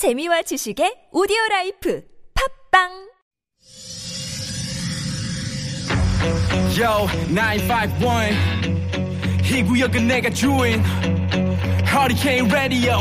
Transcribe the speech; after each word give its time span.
재미와 0.00 0.40
지식의 0.40 1.12
오디오 1.12 1.36
라이프 1.50 2.00
팝빵 2.72 2.88
Yo, 6.72 7.04
951. 7.28 8.32
이 9.44 9.62
구역은 9.62 10.08
내가 10.08 10.30
주인. 10.30 10.82
Hurricane 11.84 12.50
Radio. 12.50 12.96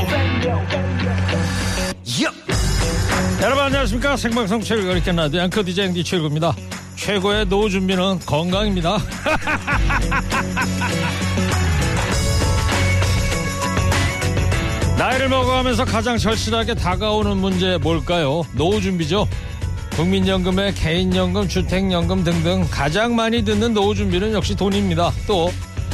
여러분 3.41 3.63
안녕하십니까 3.63 4.17
생방송 4.17 4.59
최고 4.59 4.81
이렇게 4.81 5.13
라디오 5.13 5.39
앵커 5.39 5.63
DJ 5.63 5.85
앵디 5.85 6.03
최고입니다 6.03 6.53
최고의 6.97 7.45
노후 7.45 7.69
준비는 7.69 8.19
건강입니다 8.25 8.97
나이를 14.99 15.29
먹어가면서 15.29 15.85
가장 15.85 16.17
절실하게 16.17 16.73
다가오는 16.75 17.37
문제 17.37 17.77
뭘까요 17.77 18.43
노후 18.51 18.81
준비죠 18.81 19.27
국민연금에 19.95 20.73
개인연금 20.73 21.47
주택연금 21.47 22.25
등등 22.25 22.67
가장 22.69 23.15
많이 23.15 23.43
듣는 23.43 23.73
노후 23.73 23.95
준비는 23.95 24.33
역시 24.33 24.55
돈입니다 24.55 25.11
또 25.25 25.51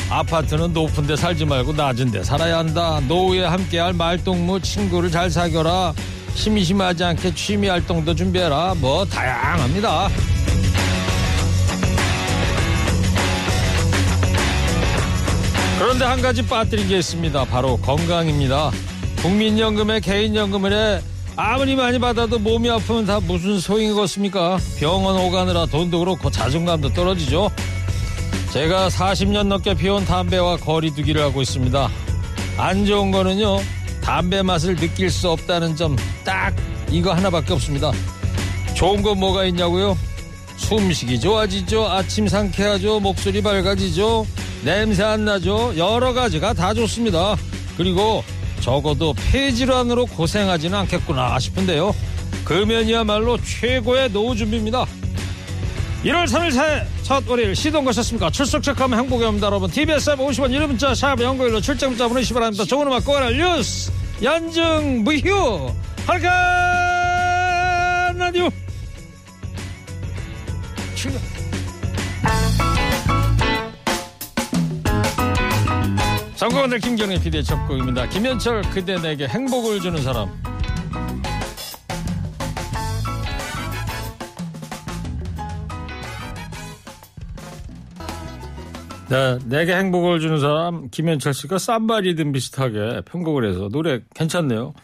아파트는 0.10 0.74
높은 0.74 1.06
데 1.06 1.16
살지 1.16 1.46
말고 1.46 1.74
낮은 1.74 2.12
데 2.12 2.24
살아야 2.24 2.58
한다 2.58 3.00
노후에 3.08 3.46
함께할 3.46 3.94
말동무 3.94 4.60
친구를 4.60 5.12
잘 5.12 5.30
사겨라 5.30 5.94
심심하지 6.36 7.04
않게 7.04 7.34
취미 7.34 7.68
활동도 7.68 8.14
준비해라. 8.14 8.76
뭐 8.78 9.06
다양합니다. 9.06 10.10
그런데 15.80 16.06
한 16.06 16.22
가지 16.22 16.46
빠뜨린 16.46 16.88
게 16.88 16.98
있습니다. 16.98 17.46
바로 17.46 17.78
건강입니다. 17.78 18.72
국민연금에 19.30 20.02
개인연금을 20.02 20.72
해 20.72 21.02
아무리 21.36 21.76
많이 21.76 21.98
받아도 21.98 22.38
몸이 22.38 22.70
아프면 22.70 23.08
다 23.08 23.20
무슨 23.20 23.60
소용이겠습니까? 23.60 24.60
병원 24.78 25.18
오가느라 25.20 25.66
돈도 25.66 25.98
그렇고 25.98 26.30
자존감도 26.30 26.94
떨어지죠. 26.94 27.50
제가 28.54 28.88
40년 28.90 29.48
넘게 29.48 29.74
피운 29.74 30.06
담배와 30.06 30.58
거리두기를 30.58 31.24
하고 31.24 31.42
있습니다. 31.42 31.90
안 32.58 32.86
좋은 32.86 33.10
거는요. 33.10 33.58
담배 34.04 34.44
맛을 34.44 34.76
느낄 34.76 35.10
수 35.10 35.32
없다는 35.32 35.76
점 35.76 35.96
딱 36.24 36.56
이거 36.92 37.12
하나밖에 37.12 37.54
없습니다. 37.54 37.92
좋은 38.76 39.02
건 39.02 39.20
뭐가 39.20 39.46
있냐고요? 39.46 39.98
숨쉬기 40.58 41.20
좋아지죠. 41.20 41.88
아침 41.90 42.28
상쾌하죠. 42.28 43.00
목소리 43.00 43.42
밝아지죠. 43.42 44.28
냄새 44.64 45.02
안 45.04 45.26
나죠. 45.26 45.74
여러 45.78 46.14
가지가 46.14 46.54
다 46.54 46.76
좋습니다. 46.76 47.36
그리고 47.76 48.24
적어도 48.66 49.14
폐질환으로 49.32 50.08
고생하지는 50.08 50.76
않겠구나 50.80 51.38
싶은데요. 51.38 51.94
금연이야말로 52.46 53.38
최고의 53.38 54.12
노후 54.12 54.36
준비입니다. 54.36 54.88
1월 56.04 56.26
3일 56.26 56.52
새해 56.52 56.84
첫 57.04 57.24
월요일 57.28 57.56
시동 57.56 57.86
거셨습니까? 57.86 58.32
출석 58.32 58.64
체크하면 58.64 58.98
행복이 58.98 59.24
옵니다. 59.24 59.46
여러분 59.48 59.70
TBS 59.70 60.10
앱 60.12 60.18
50원 60.18 60.50
1일 60.50 60.66
문자 60.66 60.96
샵 60.96 61.22
연구일로 61.22 61.62
출장 61.62 61.92
문자 61.92 62.08
보내시기 62.08 62.34
바랍니다. 62.34 62.66
좋은 62.66 62.88
음악 62.88 63.06
꼬라 63.06 63.30
뉴스 63.30 63.92
연증 64.24 65.04
무휴 65.04 65.72
할까 66.08 66.32
라디오 68.18 68.50
출발 70.96 71.22
선거원들 76.46 76.80
김경래 76.80 77.20
PD의 77.20 77.44
첫 77.44 77.68
곡입니다. 77.68 78.08
김현철 78.08 78.62
그대 78.70 79.02
내게 79.02 79.28
행복을 79.28 79.80
주는 79.80 80.00
사람 80.04 80.30
네, 89.10 89.40
내게 89.46 89.76
행복을 89.76 90.20
주는 90.20 90.40
사람 90.40 90.88
김현철 90.92 91.34
씨가 91.34 91.58
쌈바 91.58 92.02
리듬 92.02 92.32
비슷하게 92.32 93.02
편곡을 93.06 93.50
해서 93.50 93.68
노래 93.70 94.02
괜찮네요. 94.14 94.76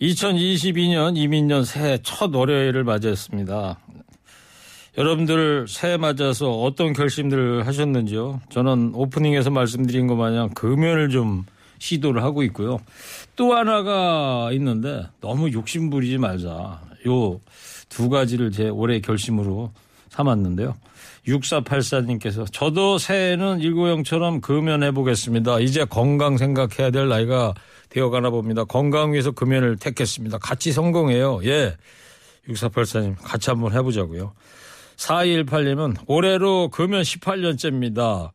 2022년 0.00 1.16
이민년 1.16 1.64
새해 1.64 1.98
첫 2.00 2.32
월요일을 2.32 2.84
맞이했습니다. 2.84 3.80
여러분들 4.96 5.66
새해 5.68 5.96
맞아서 5.96 6.50
어떤 6.50 6.92
결심들을 6.92 7.66
하셨는지요? 7.66 8.40
저는 8.50 8.92
오프닝에서 8.94 9.50
말씀드린 9.50 10.06
것 10.06 10.14
마냥 10.14 10.50
금연을 10.50 11.10
좀 11.10 11.44
시도를 11.78 12.22
하고 12.22 12.42
있고요. 12.44 12.78
또 13.36 13.54
하나가 13.54 14.50
있는데 14.52 15.06
너무 15.20 15.52
욕심 15.52 15.90
부리지 15.90 16.18
말자. 16.18 16.80
요 17.06 17.40
두 17.94 18.08
가지를 18.08 18.50
제 18.50 18.68
올해 18.68 19.00
결심으로 19.00 19.70
삼았는데요. 20.08 20.74
6484님께서 21.28 22.44
저도 22.52 22.98
새해는 22.98 23.60
일고형처럼 23.60 24.40
금연해 24.40 24.90
보겠습니다. 24.90 25.60
이제 25.60 25.84
건강 25.84 26.36
생각해야 26.36 26.90
될 26.90 27.08
나이가 27.08 27.54
되어가나 27.90 28.30
봅니다. 28.30 28.64
건강 28.64 29.12
위해서 29.12 29.30
금연을 29.30 29.76
택했습니다. 29.76 30.38
같이 30.38 30.72
성공해요. 30.72 31.40
예. 31.44 31.76
6484님 32.48 33.14
같이 33.22 33.50
한번 33.50 33.72
해보자고요. 33.72 34.32
4218님은 34.96 35.96
올해로 36.06 36.68
금연 36.68 37.02
18년째입니다. 37.02 38.30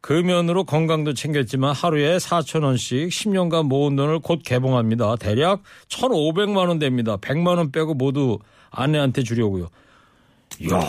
금연으로 0.00 0.64
건강도 0.64 1.12
챙겼지만 1.12 1.74
하루에 1.74 2.18
4천원씩 2.18 3.08
10년간 3.08 3.64
모은 3.64 3.96
돈을 3.96 4.20
곧 4.20 4.40
개봉합니다. 4.44 5.16
대략 5.16 5.62
1,500만 5.88 6.68
원 6.68 6.78
됩니다. 6.78 7.16
100만 7.16 7.58
원 7.58 7.72
빼고 7.72 7.94
모두 7.94 8.38
아내한테 8.70 9.22
주려고요. 9.22 9.68
이야, 10.60 10.80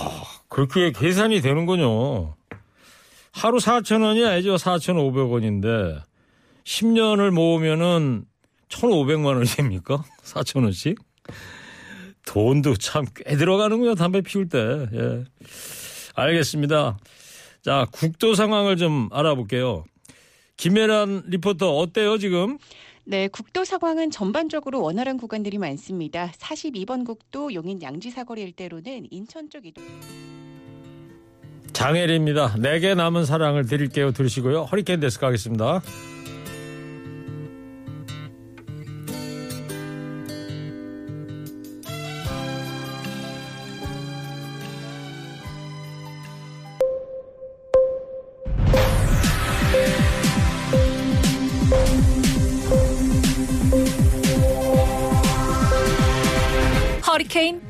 그렇게 0.48 0.92
계산이 0.92 1.42
되는군요. 1.42 2.36
하루 3.32 3.58
4천원이 3.58 4.28
아니죠. 4.28 4.56
4,500원인데 4.56 6.02
10년을 6.64 7.32
모으면은 7.32 8.26
1,500만 8.70 9.26
원이 9.36 9.46
됩니까? 9.46 10.04
4천원씩? 10.24 10.98
돈도 12.30 12.76
참 12.76 13.06
꽤 13.16 13.36
들어가는군요. 13.36 13.96
담배 13.96 14.22
피울 14.22 14.48
때. 14.48 14.60
예. 14.94 15.24
알겠습니다. 16.14 16.98
자, 17.64 17.88
국도 17.92 18.36
상황을 18.36 18.78
좀 18.78 19.10
알아볼게요. 19.12 19.84
김혜란 20.58 21.24
리포터 21.28 21.76
어때요, 21.78 22.18
지금? 22.20 22.58
네, 23.06 23.28
국도 23.28 23.66
상황은 23.66 24.12
전반적으로 24.12 24.82
원활한 24.84 25.18
구간들이 25.18 25.58
많습니다. 25.58 26.32
42번 26.38 27.04
국도 27.06 27.54
용인 27.56 27.82
양지 27.82 28.12
사거리 28.12 28.44
일대로는 28.44 29.08
인천 29.10 29.50
쪽 29.50 29.66
이동. 29.66 29.84
장혜리입니다. 31.74 32.58
내게 32.58 32.94
남은 32.94 33.26
사랑을 33.26 33.66
드릴게요. 33.66 34.12
들으시고요. 34.12 34.64
허리케인 34.64 35.00
데스크 35.00 35.26
하겠습니다. 35.26 35.82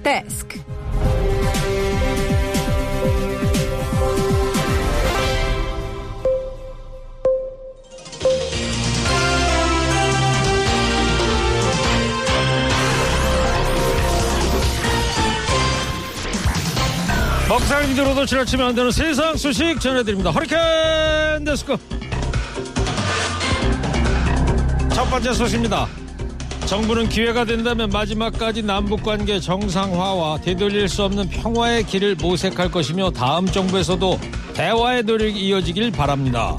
데스크 0.04 0.60
먹상 17.50 17.96
들어도 17.96 18.28
지나치면 18.28 18.68
안 18.68 18.76
되는 18.76 18.92
세상 18.92 19.36
소식 19.36 19.80
전해드립니다. 19.82 20.30
허리케인 20.30 21.44
데스크. 21.44 21.76
첫 24.94 25.06
번째 25.10 25.34
소식입니다. 25.34 25.88
정부는 26.70 27.10
기회가 27.10 27.46
된다면 27.46 27.90
마지막까지 27.90 28.62
남북관계 28.62 29.40
정상화와 29.40 30.42
되돌릴 30.42 30.88
수 30.88 31.02
없는 31.02 31.28
평화의 31.28 31.84
길을 31.84 32.18
모색할 32.18 32.70
것이며 32.70 33.10
다음 33.10 33.48
정부에서도 33.48 34.20
대화의 34.54 35.02
노력이 35.02 35.48
이어지길 35.48 35.92
바랍니다. 35.92 36.56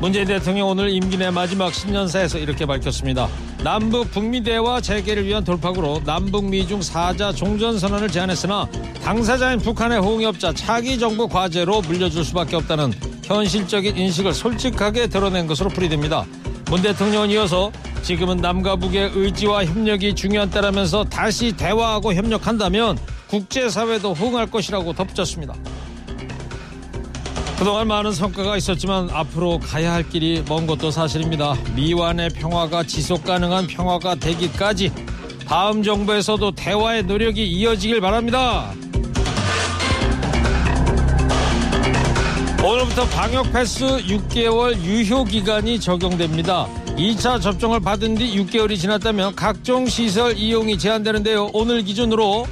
문재인 0.00 0.26
대통령 0.26 0.66
오늘 0.66 0.90
임기 0.90 1.16
내 1.16 1.30
마지막 1.30 1.72
신년사에서 1.72 2.38
이렇게 2.38 2.66
밝혔습니다. 2.66 3.28
남북 3.62 4.10
북미 4.10 4.42
대화 4.42 4.80
재개를 4.80 5.24
위한 5.24 5.44
돌파구로 5.44 6.02
남북 6.04 6.46
미중 6.46 6.82
사자 6.82 7.30
종전 7.30 7.78
선언을 7.78 8.08
제안했으나 8.08 8.66
당사자인 9.04 9.60
북한의 9.60 10.00
호응이 10.00 10.26
없자 10.26 10.54
차기 10.54 10.98
정부 10.98 11.28
과제로 11.28 11.82
물려줄 11.82 12.24
수밖에 12.24 12.56
없다는 12.56 12.92
현실적인 13.22 13.96
인식을 13.96 14.34
솔직하게 14.34 15.06
드러낸 15.06 15.46
것으로 15.46 15.70
풀이됩니다. 15.70 16.26
문 16.68 16.82
대통령은 16.82 17.30
이어서 17.30 17.70
지금은 18.02 18.38
남과 18.38 18.76
북의 18.76 19.12
의지와 19.14 19.64
협력이 19.64 20.14
중요한 20.14 20.50
때라면서 20.50 21.04
다시 21.04 21.52
대화하고 21.52 22.14
협력한다면 22.14 22.98
국제사회도 23.28 24.14
호응할 24.14 24.46
것이라고 24.50 24.92
덧붙였습니다. 24.92 25.54
그동안 27.58 27.88
많은 27.88 28.12
성과가 28.12 28.56
있었지만 28.56 29.10
앞으로 29.10 29.58
가야 29.58 29.92
할 29.92 30.08
길이 30.08 30.42
먼 30.48 30.66
것도 30.66 30.90
사실입니다. 30.90 31.54
미완의 31.76 32.30
평화가 32.30 32.84
지속 32.84 33.22
가능한 33.22 33.66
평화가 33.66 34.14
되기까지 34.14 34.90
다음 35.46 35.82
정부에서도 35.82 36.52
대화의 36.52 37.02
노력이 37.02 37.46
이어지길 37.46 38.00
바랍니다. 38.00 38.72
오늘부터 42.64 43.04
방역 43.06 43.52
패스 43.52 43.84
6개월 43.84 44.80
유효 44.82 45.24
기간이 45.24 45.80
적용됩니다. 45.80 46.66
2차 46.96 47.40
접종을 47.40 47.80
받은 47.80 48.16
뒤 48.16 48.36
6개월이 48.36 48.78
지났다면 48.78 49.34
각종 49.34 49.86
시설 49.86 50.36
이용이 50.36 50.78
제한되는데요. 50.78 51.50
오늘 51.52 51.82
기준으로 51.82 52.46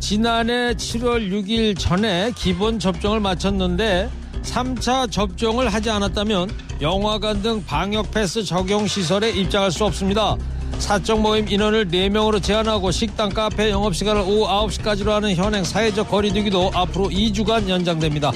지난해 0.00 0.74
7월 0.74 1.30
6일 1.30 1.78
전에 1.78 2.32
기본 2.36 2.78
접종을 2.78 3.20
마쳤는데 3.20 4.10
3차 4.42 5.10
접종을 5.10 5.68
하지 5.68 5.90
않았다면 5.90 6.50
영화관 6.80 7.42
등 7.42 7.64
방역 7.64 8.10
패스 8.10 8.44
적용 8.44 8.86
시설에 8.86 9.30
입장할 9.30 9.72
수 9.72 9.84
없습니다. 9.84 10.36
사적 10.78 11.20
모임 11.20 11.48
인원을 11.48 11.88
4명으로 11.88 12.42
제한하고 12.42 12.90
식당, 12.90 13.30
카페 13.30 13.70
영업시간을 13.70 14.20
오후 14.22 14.46
9시까지로 14.46 15.06
하는 15.08 15.34
현행 15.34 15.64
사회적 15.64 16.10
거리두기도 16.10 16.70
앞으로 16.74 17.08
2주간 17.08 17.68
연장됩니다. 17.68 18.32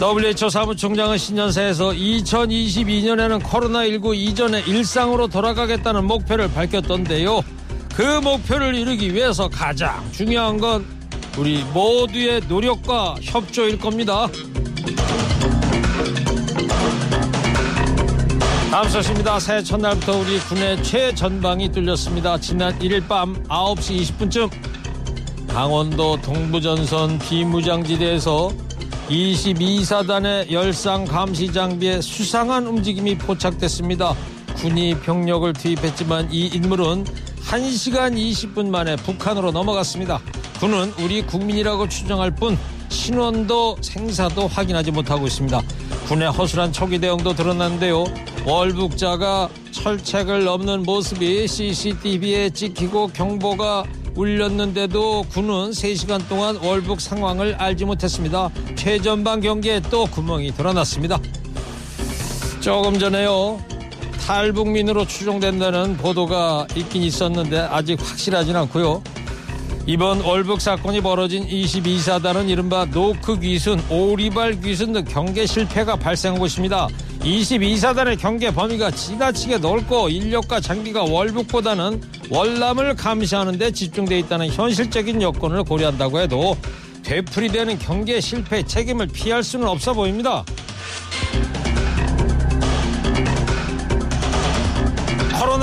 WHO 0.00 0.48
사무총장은 0.48 1.18
신년사에서 1.18 1.90
2022년에는 1.90 3.42
코로나19 3.42 4.16
이전의 4.16 4.66
일상으로 4.66 5.26
돌아가겠다는 5.26 6.06
목표를 6.06 6.50
밝혔던데요. 6.50 7.42
그 7.94 8.02
목표를 8.20 8.74
이루기 8.74 9.12
위해서 9.12 9.46
가장 9.50 10.10
중요한 10.10 10.56
건 10.56 10.86
우리 11.36 11.62
모두의 11.74 12.40
노력과 12.48 13.16
협조일 13.20 13.78
겁니다. 13.78 14.26
다음 18.70 18.88
소식입니다. 18.88 19.38
새해 19.38 19.62
첫날부터 19.62 20.16
우리 20.16 20.38
군의 20.38 20.82
최전방이 20.82 21.72
뚫렸습니다. 21.72 22.38
지난 22.38 22.78
1일 22.78 23.06
밤 23.06 23.34
9시 23.44 24.00
20분쯤 24.00 24.50
강원도 25.48 26.18
동부전선 26.22 27.18
비무장지대에서 27.18 28.69
22사단의 29.10 30.52
열상 30.52 31.04
감시 31.04 31.52
장비에 31.52 32.00
수상한 32.00 32.66
움직임이 32.66 33.18
포착됐습니다. 33.18 34.14
군이 34.54 35.00
병력을 35.00 35.52
투입했지만 35.52 36.32
이 36.32 36.46
인물은 36.46 37.04
1시간 37.42 38.14
20분 38.14 38.68
만에 38.68 38.94
북한으로 38.94 39.50
넘어갔습니다. 39.50 40.20
군은 40.60 40.92
우리 41.00 41.22
국민이라고 41.22 41.88
추정할 41.88 42.30
뿐 42.30 42.56
신원도 42.88 43.78
생사도 43.80 44.46
확인하지 44.46 44.92
못하고 44.92 45.26
있습니다. 45.26 45.60
군의 46.06 46.30
허술한 46.30 46.72
초기 46.72 47.00
대응도 47.00 47.34
드러났는데요. 47.34 48.04
월북자가 48.46 49.48
철책을 49.72 50.44
넘는 50.44 50.84
모습이 50.84 51.48
CCTV에 51.48 52.50
찍히고 52.50 53.08
경보가 53.08 53.84
울렸는데도 54.14 55.24
군은 55.30 55.70
3시간 55.70 56.28
동안 56.28 56.56
월북 56.56 57.00
상황을 57.00 57.54
알지 57.54 57.84
못했습니다. 57.84 58.50
최전방 58.76 59.40
경계에 59.40 59.80
또 59.90 60.06
구멍이 60.06 60.52
드러났습니다. 60.52 61.18
조금 62.60 62.98
전에요. 62.98 63.58
탈북민으로 64.26 65.06
추정된다는 65.06 65.96
보도가 65.96 66.66
있긴 66.76 67.02
있었는데 67.02 67.58
아직 67.58 67.98
확실하진 68.00 68.54
않고요. 68.56 69.02
이번 69.90 70.20
월북 70.20 70.60
사건이 70.60 71.00
벌어진 71.00 71.44
22사단은 71.48 72.48
이른바 72.48 72.84
노크 72.84 73.40
귀순, 73.40 73.82
오리발 73.90 74.60
귀순 74.60 74.92
등 74.92 75.02
경계 75.02 75.44
실패가 75.46 75.96
발생한 75.96 76.38
곳입니다. 76.38 76.86
22사단의 77.22 78.16
경계 78.16 78.52
범위가 78.52 78.92
지나치게 78.92 79.58
넓고 79.58 80.08
인력과 80.08 80.60
장비가 80.60 81.02
월북보다는 81.02 82.00
월남을 82.30 82.94
감시하는 82.94 83.58
데 83.58 83.72
집중돼 83.72 84.20
있다는 84.20 84.50
현실적인 84.50 85.22
여건을 85.22 85.64
고려한다고 85.64 86.20
해도 86.20 86.56
되풀이되는 87.02 87.80
경계 87.80 88.20
실패 88.20 88.62
책임을 88.62 89.08
피할 89.08 89.42
수는 89.42 89.66
없어 89.66 89.92
보입니다. 89.92 90.44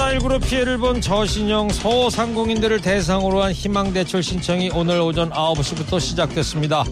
코로나19로 0.07 0.41
피해를 0.41 0.77
본 0.77 1.01
저신형 1.01 1.69
소상공인들을 1.69 2.81
대상으로 2.81 3.43
한 3.43 3.51
희망대출 3.51 4.23
신청이 4.23 4.71
오늘 4.73 5.01
오전 5.01 5.29
9시부터 5.29 5.99
시작됐습니다. 5.99 6.85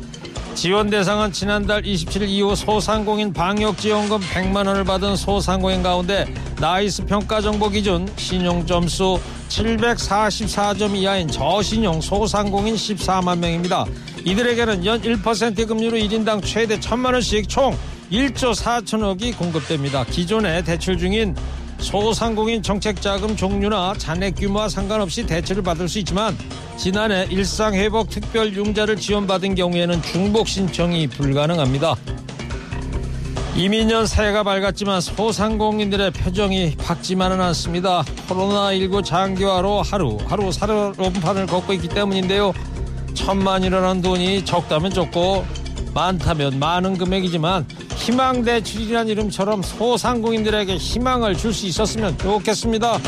지원 0.53 0.89
대상은 0.89 1.31
지난달 1.31 1.83
27일 1.83 2.27
이후 2.27 2.55
소상공인 2.55 3.31
방역지원금 3.33 4.19
100만 4.19 4.67
원을 4.67 4.83
받은 4.83 5.15
소상공인 5.15 5.83
가운데 5.83 6.25
나이스 6.59 7.05
평가 7.05 7.41
정보 7.41 7.69
기준 7.69 8.07
신용 8.17 8.65
점수 8.65 9.19
744점 9.49 10.95
이하인 10.95 11.27
저신용 11.27 12.01
소상공인 12.01 12.75
14만 12.75 13.39
명입니다. 13.39 13.85
이들에게는 14.25 14.85
연 14.85 15.01
1% 15.01 15.67
금리로 15.67 15.97
1인당 15.97 16.43
최대 16.43 16.79
1000만 16.79 17.13
원씩 17.13 17.47
총 17.47 17.77
1조 18.11 18.55
4천억이 18.55 19.37
공급됩니다. 19.37 20.03
기존에 20.05 20.63
대출 20.63 20.97
중인 20.97 21.35
소상공인 21.79 22.63
정책자금 22.63 23.35
종류나 23.35 23.93
잔액 23.97 24.35
규모와 24.35 24.69
상관없이 24.69 25.25
대출을 25.25 25.63
받을 25.63 25.87
수 25.87 25.99
있지만 25.99 26.37
지난해 26.77 27.27
일상회복 27.29 28.09
특별융자를 28.09 28.97
지원받은 28.97 29.55
경우에는 29.55 30.01
중복 30.01 30.47
신청이 30.47 31.07
불가능합니다. 31.07 31.95
이민년 33.55 34.05
새해가 34.05 34.43
밝았지만 34.43 34.99
소상공인들의 34.99 36.11
표정이 36.11 36.75
밝지만은 36.77 37.39
않습니다. 37.39 38.03
코로나19 38.27 39.05
장기화로 39.05 39.81
하루 39.81 40.17
하루 40.25 40.51
살얼음판을 40.51 41.45
걷고 41.45 41.71
있기 41.73 41.87
때문인데요. 41.87 42.51
천만 43.13 43.63
이라는 43.63 44.01
돈이 44.01 44.43
적다면 44.43 44.91
적고 44.91 45.45
많다면 45.95 46.59
많은 46.59 46.97
금액이지만 46.97 47.65
희망대출이라는 47.95 49.07
이름처럼 49.11 49.63
소상공인들에게 49.63 50.75
희망을 50.77 51.35
줄 51.37 51.53
수 51.53 51.65
있었으면 51.65 52.17
좋겠습니다. 52.17 52.99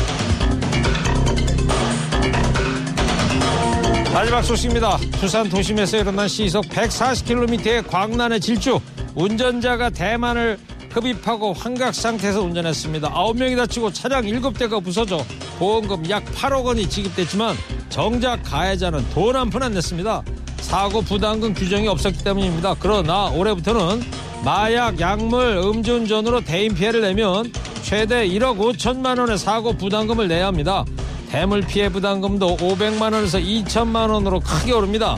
마지막 4.14 4.42
소식입니다. 4.42 4.96
부산 5.20 5.48
도심에서 5.48 5.98
일어난 5.98 6.26
시속 6.26 6.64
140km의 6.64 7.86
광란의 7.86 8.40
질주. 8.40 8.80
운전자가 9.14 9.90
대만을 9.90 10.58
흡입하고 10.90 11.52
환각 11.52 11.94
상태에서 11.94 12.40
운전했습니다. 12.42 13.10
9명이 13.12 13.56
다치고 13.56 13.92
차량 13.92 14.22
7대가 14.24 14.82
부서져 14.82 15.22
보험금 15.58 16.08
약 16.08 16.24
8억 16.24 16.64
원이 16.64 16.88
지급됐지만 16.88 17.54
정작 17.90 18.42
가해자는 18.42 19.04
돈 19.10 19.36
한 19.36 19.50
푼 19.50 19.62
안 19.62 19.74
냈습니다. 19.74 20.22
사고 20.60 21.00
부담금 21.00 21.54
규정이 21.54 21.88
없었기 21.88 22.22
때문입니다. 22.24 22.76
그러나 22.78 23.26
올해부터는 23.26 24.02
마약, 24.44 25.00
약물, 25.00 25.56
음주운전으로 25.56 26.42
대인 26.42 26.74
피해를 26.74 27.00
내면 27.00 27.52
최대 27.82 28.28
1억 28.28 28.58
5천만 28.58 29.18
원의 29.18 29.38
사고 29.38 29.72
부담금을 29.72 30.28
내야 30.28 30.46
합니다. 30.46 30.84
대물 31.30 31.60
피해 31.62 31.88
부담금도 31.88 32.56
500만 32.56 33.12
원에서 33.12 33.38
2천만 33.38 34.10
원으로 34.10 34.40
크게 34.40 34.72
오릅니다. 34.72 35.16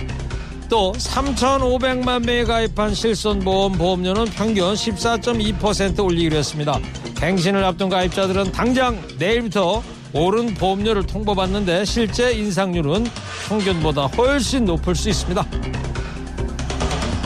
또 0.68 0.92
3,500만 0.92 2.24
명이 2.24 2.44
가입한 2.44 2.94
실손보험 2.94 3.72
보험료는 3.72 4.26
평균 4.26 4.74
14.2% 4.74 6.04
올리기로 6.04 6.36
했습니다. 6.36 6.78
갱신을 7.16 7.62
앞둔 7.64 7.88
가입자들은 7.88 8.52
당장 8.52 9.00
내일부터 9.18 9.82
오른 10.12 10.54
보험료를 10.54 11.06
통보받는데 11.06 11.84
실제 11.84 12.32
인상률은 12.32 13.06
평균보다 13.48 14.06
훨씬 14.06 14.64
높을 14.64 14.94
수 14.94 15.08
있습니다. 15.08 15.46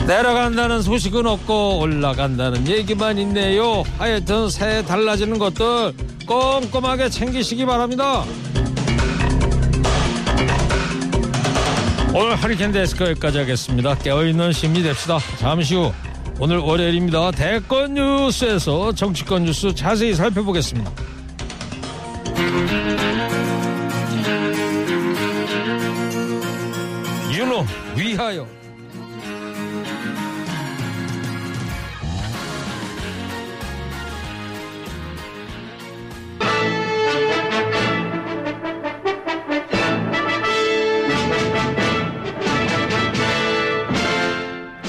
내려간다는 0.07 0.83
소식은 0.83 1.25
없고 1.25 1.79
올라간다는 1.79 2.67
얘기만 2.67 3.17
있네요. 3.19 3.83
하여튼 3.97 4.49
새해 4.49 4.83
달라지는 4.83 5.39
것들 5.39 5.93
꼼꼼하게 6.27 7.09
챙기시기 7.09 7.65
바랍니다. 7.65 8.23
오늘 12.13 12.35
하리캔 12.35 12.71
데스크 12.71 13.03
여기까지 13.03 13.39
하겠습니다. 13.39 13.95
깨어있는 13.95 14.53
심리 14.53 14.83
됩시다. 14.83 15.17
잠시 15.37 15.75
후 15.75 15.91
오늘 16.39 16.59
월요일입니다. 16.59 17.31
대권 17.31 17.95
뉴스에서 17.95 18.93
정치권 18.93 19.45
뉴스 19.45 19.73
자세히 19.73 20.13
살펴보겠습니다. 20.13 21.14
윤호 27.33 27.65
위하여. 27.95 28.47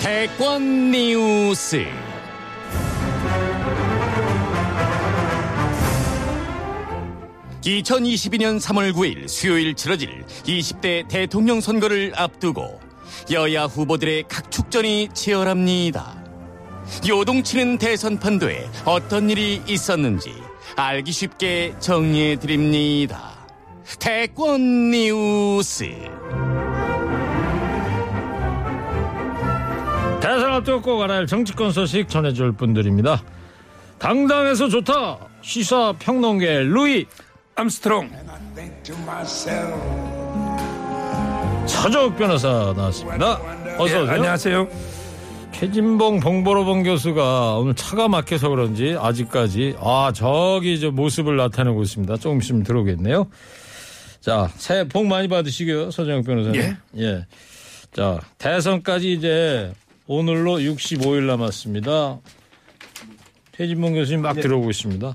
태권 0.02 0.90
뉴스. 0.92 2.05
(2022년 7.66 8.60
3월 8.60 8.92
9일) 8.92 9.26
수요일 9.26 9.74
치러질 9.74 10.24
(20대) 10.44 11.08
대통령 11.08 11.60
선거를 11.60 12.12
앞두고 12.14 12.80
여야 13.32 13.64
후보들의 13.64 14.24
각축전이 14.28 15.08
치열합니다 15.12 16.24
요동치는 17.08 17.78
대선 17.78 18.20
판도에 18.20 18.68
어떤 18.84 19.30
일이 19.30 19.60
있었는지 19.66 20.32
알기 20.76 21.10
쉽게 21.10 21.74
정리해 21.80 22.36
드립니다 22.36 23.32
대권 23.98 24.90
뉴스 24.92 25.90
대선 30.20 30.52
앞두고 30.52 30.82
꼭 30.82 31.02
알아야 31.02 31.18
할 31.18 31.26
정치권 31.26 31.70
소식 31.70 32.08
전해줄 32.08 32.52
분들입니다. 32.52 33.22
당당해서 33.98 34.68
좋다. 34.68 35.18
시사 35.40 35.94
평론계 35.98 36.64
루이 36.64 37.06
암스트롱. 37.58 38.10
차정욱 41.66 42.16
변호사 42.18 42.74
나왔습니다. 42.76 43.40
어서 43.78 43.82
오세요. 43.82 44.10
안녕하세요. 44.10 44.68
최진봉 45.52 46.20
봉보로봉 46.20 46.82
교수가 46.82 47.56
오늘 47.56 47.74
차가 47.74 48.08
막혀서 48.08 48.50
그런지 48.50 48.94
아직까지 49.00 49.76
아 49.80 50.12
저기 50.14 50.78
저 50.78 50.90
모습을 50.90 51.38
나타내고 51.38 51.82
있습니다. 51.82 52.18
조금 52.18 52.42
있으면 52.42 52.62
들어오겠네요. 52.62 53.26
자 54.20 54.50
새해 54.56 54.86
복 54.86 55.06
많이 55.06 55.26
받으시고요 55.26 55.90
서정욱 55.90 56.26
변호사님. 56.26 56.60
예. 56.60 57.02
예. 57.02 57.26
자 57.94 58.20
대선까지 58.36 59.14
이제 59.14 59.72
오늘로 60.06 60.58
65일 60.58 61.22
남았습니다. 61.22 62.18
최진봉 63.56 63.94
교수님 63.94 64.20
막 64.20 64.34
들어오고 64.34 64.68
있습니다. 64.68 65.14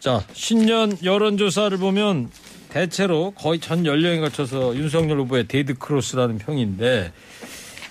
자 0.00 0.22
신년 0.32 0.96
여론조사를 1.02 1.76
보면 1.78 2.30
대체로 2.68 3.32
거의 3.32 3.58
전 3.58 3.84
연령에 3.84 4.20
걸쳐서 4.20 4.76
윤석열 4.76 5.18
후보의 5.20 5.48
dead 5.48 5.74
cross라는 5.74 6.38
평인데 6.38 7.12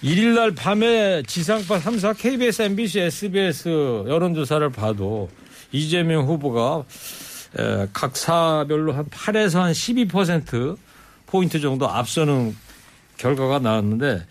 1일 0.04 0.36
날 0.36 0.52
밤에 0.56 1.24
지상파 1.24 1.80
3사 1.80 2.18
KBS, 2.18 2.62
MBC, 2.62 3.00
SBS 3.02 3.68
여론조사를 4.08 4.70
봐도 4.70 5.30
이재명 5.74 6.28
후보가 6.28 6.86
에, 7.60 7.88
각 7.92 8.16
사별로 8.16 8.94
한 8.94 9.06
8에서 9.06 9.60
한 9.60 9.72
12% 9.74 10.78
포인트 11.26 11.60
정도 11.60 11.90
앞서는 11.90 12.56
결과가 13.18 13.60
나왔는데 13.60 14.26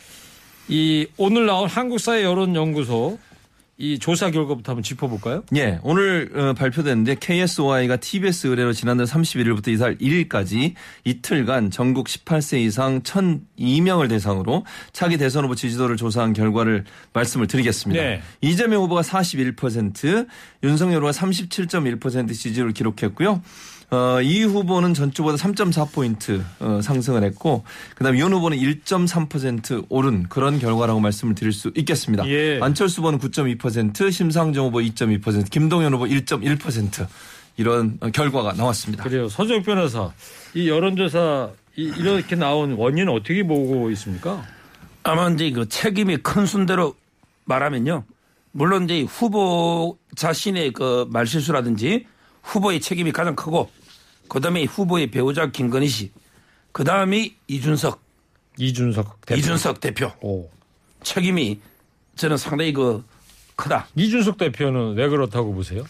이 0.68 1.06
오늘 1.18 1.44
나온 1.44 1.68
한국사회 1.68 2.24
여론연구소 2.24 3.18
이 3.78 3.98
조사 3.98 4.30
결과부터 4.30 4.72
한번 4.72 4.82
짚어볼까요? 4.82 5.42
예, 5.54 5.78
오늘 5.82 6.30
어, 6.34 6.54
발표됐는데 6.54 7.16
KSOI가 7.20 7.96
TBS 7.96 8.46
의뢰로 8.46 8.72
지난달 8.72 9.06
31일부터 9.06 9.68
이달 9.68 9.98
1일까지 9.98 10.72
이틀간 11.04 11.70
전국 11.70 12.06
18세 12.06 12.58
이상 12.60 13.02
1,002명을 13.02 14.08
대상으로 14.08 14.64
차기 14.92 15.18
대선 15.18 15.44
후보 15.44 15.54
지지도를 15.54 15.98
조사한 15.98 16.32
결과를 16.32 16.84
말씀을 17.12 17.48
드리겠습니다. 17.48 18.02
네. 18.02 18.22
이재명 18.40 18.82
후보가 18.84 19.02
41%, 19.02 20.26
윤석열 20.62 20.96
후보가 20.96 21.12
37.1% 21.12 22.32
지지를 22.32 22.72
기록했고요. 22.72 23.42
어, 23.90 24.20
이 24.20 24.42
후보는 24.42 24.94
전주보다 24.94 25.36
3.4포인트 25.36 26.42
어, 26.58 26.80
상승을 26.82 27.22
했고 27.22 27.64
그다음 27.94 28.16
이현 28.16 28.32
후보는 28.32 28.58
1.3% 28.58 29.86
오른 29.88 30.24
그런 30.28 30.58
결과라고 30.58 30.98
말씀을 31.00 31.34
드릴 31.34 31.52
수 31.52 31.70
있겠습니다. 31.76 32.28
예. 32.28 32.58
안철수 32.60 33.00
후보는 33.00 33.20
9.2%, 33.20 34.10
심상정 34.10 34.66
후보 34.66 34.78
2.2%, 34.78 35.50
김동연 35.50 35.94
후보 35.94 36.04
1.1% 36.06 37.06
이런 37.56 37.98
어, 38.00 38.10
결과가 38.10 38.54
나왔습니다. 38.54 39.04
그래요. 39.04 39.28
서정 39.28 39.62
변호사 39.62 40.12
이 40.54 40.68
여론조사 40.68 41.50
이, 41.76 41.92
이렇게 41.96 42.34
나온 42.34 42.72
원인은 42.72 43.12
어떻게 43.12 43.42
보고 43.42 43.90
있습니까? 43.90 44.44
아마 45.04 45.28
이제 45.30 45.50
그 45.50 45.68
책임이 45.68 46.18
큰 46.18 46.46
순대로 46.46 46.96
말하면요. 47.44 48.04
물론 48.50 48.84
이제 48.84 49.02
후보 49.02 49.96
자신의 50.16 50.72
그 50.72 51.06
말실수라든지 51.10 52.06
후보의 52.42 52.80
책임이 52.80 53.12
가장 53.12 53.36
크고 53.36 53.70
그 54.28 54.40
다음에 54.40 54.64
후보의 54.64 55.10
배우자 55.10 55.50
김건희 55.50 55.88
씨, 55.88 56.12
그 56.72 56.84
다음이 56.84 57.36
이준석, 57.46 58.02
이준석 58.58 59.20
대표. 59.26 59.38
이준석 59.38 59.80
대표 59.80 60.12
오. 60.20 60.48
책임이 61.02 61.60
저는 62.16 62.36
상당히 62.36 62.72
그 62.72 63.04
크다. 63.56 63.88
이준석 63.94 64.38
대표는 64.38 64.94
왜 64.94 65.08
그렇다고 65.08 65.54
보세요? 65.54 65.84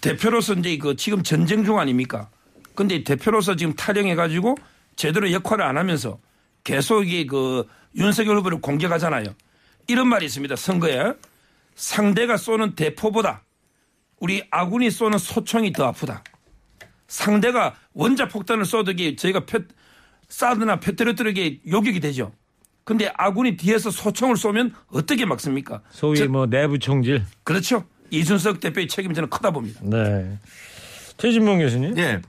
대표로서 0.00 0.54
이제 0.54 0.76
그 0.78 0.96
지금 0.96 1.22
전쟁 1.22 1.64
중 1.64 1.78
아닙니까? 1.78 2.28
근데 2.74 3.04
대표로서 3.04 3.56
지금 3.56 3.74
탈영해 3.74 4.14
가지고 4.14 4.56
제대로 4.96 5.30
역할을 5.30 5.64
안 5.64 5.76
하면서 5.76 6.18
계속 6.64 7.06
이게 7.06 7.26
그 7.26 7.66
윤석열 7.96 8.38
후보를 8.38 8.60
공격하잖아요. 8.60 9.34
이런 9.88 10.08
말이 10.08 10.26
있습니다. 10.26 10.56
선거에 10.56 11.12
상대가 11.74 12.36
쏘는 12.36 12.74
대포보다 12.74 13.42
우리 14.18 14.42
아군이 14.50 14.90
쏘는 14.90 15.18
소총이 15.18 15.72
더 15.72 15.86
아프다. 15.86 16.22
상대가 17.10 17.74
원자 17.92 18.28
폭탄을 18.28 18.64
쏘도 18.64 18.92
이게 18.92 19.16
저희가 19.16 19.44
표, 19.44 19.58
사드나 20.28 20.78
페트로트르게 20.78 21.60
요격이 21.66 21.98
되죠. 21.98 22.30
근데 22.84 23.10
아군이 23.16 23.56
뒤에서 23.56 23.90
소총을 23.90 24.36
쏘면 24.36 24.72
어떻게 24.92 25.26
막습니까? 25.26 25.82
소위 25.90 26.16
저- 26.18 26.28
뭐 26.28 26.46
내부 26.46 26.78
총질. 26.78 27.22
그렇죠. 27.42 27.84
이준석 28.10 28.60
대표의 28.60 28.86
책임이 28.88 29.14
저는 29.14 29.28
크다 29.28 29.50
봅니다. 29.50 29.80
네. 29.82 30.38
최진봉 31.16 31.58
교수님. 31.58 31.98
예. 31.98 32.20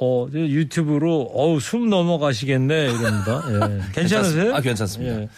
어, 0.00 0.26
저 0.30 0.38
유튜브로 0.38 1.30
어우 1.32 1.60
숨 1.60 1.88
넘어가시겠네 1.88 2.74
이럽니다. 2.90 3.42
예. 3.48 3.80
괜찮으세요? 3.94 4.54
아, 4.54 4.60
괜찮습니다. 4.60 5.22
예. 5.22 5.28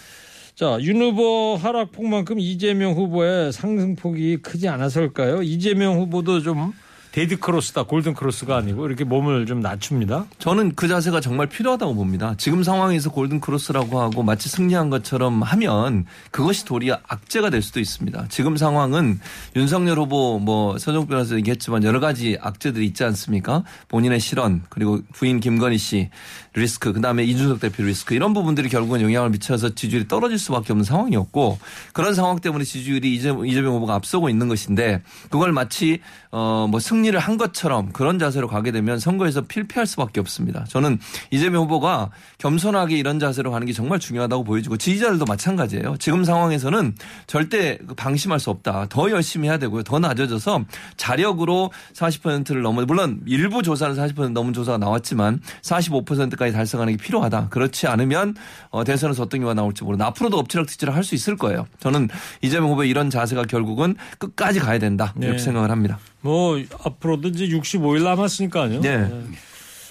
자, 0.56 0.76
윤 0.80 1.00
후보 1.02 1.56
하락폭만큼 1.60 2.40
이재명 2.40 2.94
후보의 2.94 3.52
상승폭이 3.52 4.38
크지 4.38 4.68
않아서일까요? 4.68 5.42
이재명 5.42 5.98
후보도 5.98 6.40
좀 6.40 6.72
dead 7.16 7.38
cross다, 7.38 7.84
golden 7.84 8.12
cross가 8.12 8.58
아니고 8.58 8.86
이렇게 8.86 9.02
몸을 9.02 9.46
좀 9.46 9.60
낮춥니다. 9.60 10.26
저는 10.38 10.74
그 10.74 10.86
자세가 10.86 11.22
정말 11.22 11.46
필요하다고 11.46 11.94
봅니다. 11.94 12.34
지금 12.36 12.62
상황에서 12.62 13.10
golden 13.10 13.40
cross라고 13.40 14.02
하고 14.02 14.22
마치 14.22 14.50
승리한 14.50 14.90
것처럼 14.90 15.42
하면 15.42 16.04
그것이 16.30 16.66
도리어 16.66 16.98
악재가 17.08 17.48
될 17.48 17.62
수도 17.62 17.80
있습니다. 17.80 18.26
지금 18.28 18.58
상황은 18.58 19.18
윤석열 19.56 19.98
후보 19.98 20.38
뭐 20.38 20.76
서정 20.76 21.06
변호사 21.06 21.36
얘기했지만 21.36 21.84
여러 21.84 22.00
가지 22.00 22.36
악재들이 22.38 22.84
있지 22.84 23.02
않습니까? 23.04 23.64
본인의 23.88 24.20
실언 24.20 24.64
그리고 24.68 25.00
부인 25.14 25.40
김건희 25.40 25.78
씨 25.78 26.10
리스크 26.58 26.92
그 26.92 27.00
다음에 27.00 27.24
이준석 27.24 27.60
대표 27.60 27.82
리스크 27.82 28.14
이런 28.14 28.34
부분들이 28.34 28.68
결국은 28.68 29.00
영향을 29.02 29.30
미쳐서 29.30 29.74
지지율이 29.74 30.08
떨어질 30.08 30.38
수밖에 30.38 30.72
없는 30.72 30.84
상황이었고 30.84 31.58
그런 31.92 32.14
상황 32.14 32.38
때문에 32.40 32.64
지지율이 32.64 33.14
이재명, 33.14 33.74
후보가 33.74 33.94
앞서고 33.94 34.28
있는 34.28 34.48
것인데 34.48 35.02
그걸 35.30 35.52
마치 35.52 36.00
어 36.30 36.66
뭐 36.66 36.80
승리를 36.80 37.18
한 37.18 37.36
것처럼 37.36 37.92
그런 37.92 38.18
자세로 38.18 38.48
가게 38.48 38.72
되면 38.72 38.98
선거에서 38.98 39.42
필패할 39.42 39.86
수밖에 39.86 40.20
없습니다. 40.20 40.64
저는 40.68 40.98
이재명 41.30 41.64
후보가 41.64 42.10
겸손하게 42.38 42.96
이런 42.96 43.18
자세로 43.18 43.50
가는 43.50 43.66
게 43.66 43.72
정말 43.72 43.98
중요하다고 43.98 44.44
보여지고 44.44 44.76
지지자들도 44.76 45.24
마찬가지예요. 45.24 45.96
지금 45.98 46.24
상황에서는 46.24 46.94
절대 47.26 47.78
그 47.86 47.94
방심할 47.94 48.40
수 48.40 48.50
없다. 48.50 48.86
더 48.88 49.10
열심히 49.10 49.48
해야 49.48 49.58
되고요. 49.58 49.82
더 49.82 49.98
낮아져서 49.98 50.64
자력으로 50.96 51.70
40%를 51.94 52.62
넘어 52.62 52.84
물론 52.84 53.20
일부 53.26 53.62
조사는 53.62 53.96
40% 53.96 54.30
넘은 54.30 54.52
조사가 54.52 54.78
나왔지만 54.78 55.40
45%까지 55.62 56.45
달성하는 56.52 56.96
게 56.96 57.02
필요하다. 57.02 57.48
그렇지 57.48 57.86
않으면 57.86 58.34
어, 58.70 58.84
대선에서 58.84 59.22
어떤 59.24 59.40
경우가 59.40 59.54
나올지 59.54 59.84
모르나 59.84 60.06
앞으로도 60.06 60.38
엎치락뒤치락 60.38 60.94
할 60.94 61.04
수 61.06 61.14
있을 61.14 61.36
거예요. 61.36 61.66
저는 61.80 62.08
이재명 62.42 62.70
후보의 62.70 62.90
이런 62.90 63.10
자세가 63.10 63.44
결국은 63.44 63.94
끝까지 64.18 64.58
가야 64.58 64.78
된다. 64.78 65.12
이렇게 65.16 65.36
네. 65.36 65.38
생각을 65.38 65.70
합니다. 65.70 65.98
뭐 66.20 66.60
앞으로도 66.84 67.28
이제 67.28 67.46
65일 67.48 68.02
남았으니까요. 68.02 68.80
네. 68.80 69.08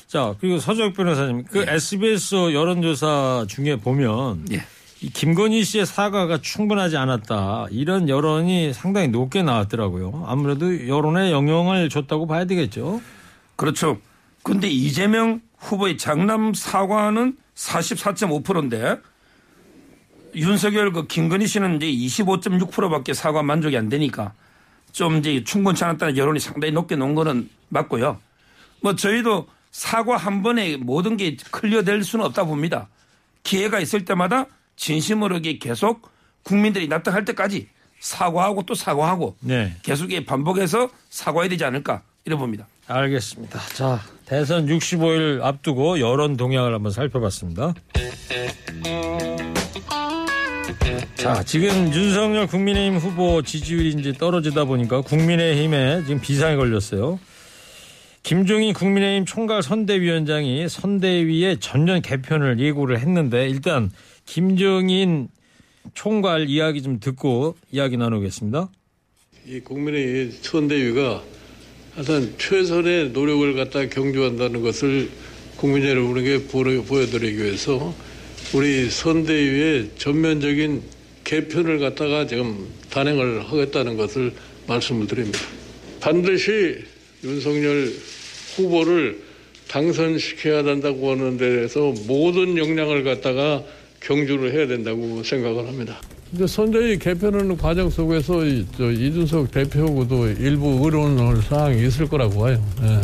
자, 0.08 0.36
그리고 0.40 0.60
서정 0.60 0.94
변호사님, 0.94 1.46
그 1.46 1.66
SBS 1.68 2.54
여론조사 2.54 3.46
중에 3.48 3.78
보면 3.78 4.46
예. 4.52 4.64
이 5.02 5.10
김건희 5.10 5.64
씨의 5.64 5.86
사과가 5.86 6.40
충분하지 6.42 6.96
않았다. 6.98 7.68
이런 7.72 8.08
여론이 8.08 8.74
상당히 8.74 9.08
높게 9.10 9.42
나왔더라고요. 9.44 10.24
아무래도 10.28 10.88
여론에 10.88 11.32
영향을 11.32 11.90
줬다고 11.90 12.28
봐야 12.28 12.46
되겠죠. 12.46 13.02
그렇죠. 13.56 13.98
근데 14.44 14.68
이재명 14.70 15.42
후보의 15.66 15.98
장남 15.98 16.54
사과는 16.54 17.38
44.5%인데 17.56 19.00
윤석열 20.36 20.92
그 20.92 21.08
김건희 21.08 21.48
씨는 21.48 21.82
이제 21.82 21.88
25.6%밖에 22.24 23.14
사과 23.14 23.42
만족이 23.42 23.78
안 23.78 23.90
되니까 23.90 24.34
좀 24.92 25.18
이제 25.18 25.44
충분치 25.44 25.84
않았다는 25.84 26.18
여론이 26.18 26.40
상당히 26.40 26.72
높게 26.72 26.96
놓은 26.96 27.16
거는 27.16 27.50
맞고요. 27.70 28.20
뭐 28.82 28.96
저희도 28.96 29.48
사과 29.72 30.18
한 30.18 30.42
번에 30.42 30.78
모든 30.78 31.18
게 31.18 31.36
클리어될 31.52 32.04
수는 32.04 32.26
없다 32.26 32.44
봅니다. 32.46 32.88
기회가 33.44 33.80
있을 33.80 34.06
때마다 34.06 34.46
진심으로 34.76 35.40
계속 35.60 36.10
국민들이 36.44 36.88
납득할 36.88 37.26
때까지 37.26 37.70
사과하고 38.00 38.64
또 38.64 38.76
사과하고 38.76 39.36
네. 39.40 39.76
계속 39.84 40.12
이 40.12 40.26
반복해서 40.26 40.90
사과해야 41.10 41.50
되지 41.50 41.66
않을까 41.66 42.04
이래 42.26 42.36
봅니다. 42.36 42.68
알겠습니다. 42.88 43.60
자, 43.74 44.02
대선 44.26 44.66
65일 44.66 45.42
앞두고 45.42 46.00
여론 46.00 46.36
동향을 46.36 46.74
한번 46.74 46.92
살펴봤습니다. 46.92 47.74
자, 51.16 51.44
지금 51.44 51.94
윤석열 51.94 52.48
국민의힘 52.48 53.00
후보 53.00 53.42
지지율이 53.42 53.90
이제 54.00 54.14
떨어지다 54.14 54.66
보니까 54.66 55.02
국민의힘에 55.02 56.04
지금 56.06 56.22
비상이 56.22 56.56
걸렸어요. 56.56 57.20
김종인 58.24 58.74
국민의힘 58.74 59.26
총괄 59.26 59.62
선대위원장이 59.62 60.68
선대위의 60.68 61.60
전면 61.60 62.02
개편을 62.02 62.60
예고를 62.60 63.00
했는데 63.00 63.48
일단 63.48 63.92
김종인 64.26 65.30
총괄 65.94 66.50
이야기 66.50 66.82
좀 66.82 67.00
듣고 67.00 67.56
이야기 67.72 67.98
나누겠습니다. 67.98 68.70
이 69.46 69.60
국민의 69.60 70.32
선대위가 70.32 71.22
하여튼 71.96 72.34
최선의 72.38 73.12
노력을 73.12 73.54
갖다 73.56 73.88
경주한다는 73.88 74.62
것을 74.62 75.10
국민 75.56 75.84
여러분에게 75.86 76.44
보여- 76.48 76.84
보여드리기 76.84 77.38
위해서 77.42 77.96
우리 78.54 78.90
선대위의 78.90 79.92
전면적인 79.98 80.82
개편을 81.24 81.80
갖다가 81.80 82.28
지금 82.28 82.68
단행을 82.90 83.44
하겠다는 83.50 83.96
것을 83.98 84.34
말씀을 84.68 85.08
드립니다. 85.08 85.40
반드시 86.02 86.76
윤석열 87.24 87.92
후보를 88.56 89.20
당선시켜야 89.70 90.64
된다고 90.64 91.12
하는 91.12 91.38
데에서 91.38 91.94
모든 92.08 92.58
역량을 92.58 93.04
갖다가 93.04 93.64
경주를 94.02 94.54
해야 94.54 94.68
된다고 94.68 95.24
생각을 95.24 95.68
합니다. 95.68 96.00
근데 96.36 96.48
선대위 96.48 97.00
개편하는 97.00 97.56
과정 97.56 97.90
속에서 97.90 98.44
이, 98.44 98.66
저 98.76 98.92
이준석 98.92 99.52
대표하고도 99.52 100.32
일부 100.32 100.82
의논할 100.84 101.42
사항이 101.42 101.88
있을 101.88 102.10
거라고 102.10 102.42
봐요. 102.42 102.62
예. 102.84 103.00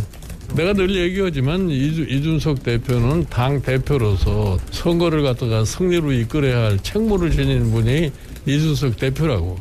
내가 0.54 0.74
늘 0.74 0.94
얘기하지만 0.94 1.70
이주, 1.70 2.02
이준석 2.02 2.62
대표는 2.62 3.28
당 3.30 3.62
대표로서 3.62 4.58
선거를 4.72 5.24
갖다가 5.24 5.64
승리로 5.64 6.12
이끌어야 6.12 6.64
할 6.64 6.80
책무를 6.80 7.32
지닌 7.32 7.72
분이 7.72 8.12
이준석 8.46 8.98
대표라고. 8.98 9.60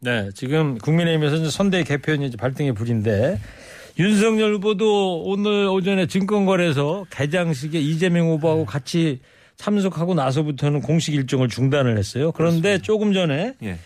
네, 0.00 0.28
지금 0.34 0.76
국민의힘에서 0.78 1.36
이제 1.36 1.50
선대 1.50 1.84
개편이 1.84 2.26
이제 2.26 2.36
발등의 2.36 2.74
불인데 2.74 3.38
윤석열 3.96 4.54
후보도 4.54 5.22
오늘 5.22 5.68
오전에 5.68 6.08
증권거래소 6.08 7.06
개장식에 7.10 7.78
이재명 7.78 8.26
후보하고 8.30 8.64
같이 8.64 9.20
참석하고 9.56 10.14
나서부터는 10.14 10.80
공식 10.82 11.14
일정을 11.14 11.48
중단을 11.48 11.96
했어요. 11.98 12.32
그런데 12.32 12.78
조금 12.78 13.12
전에 13.12 13.54
예. 13.62 13.78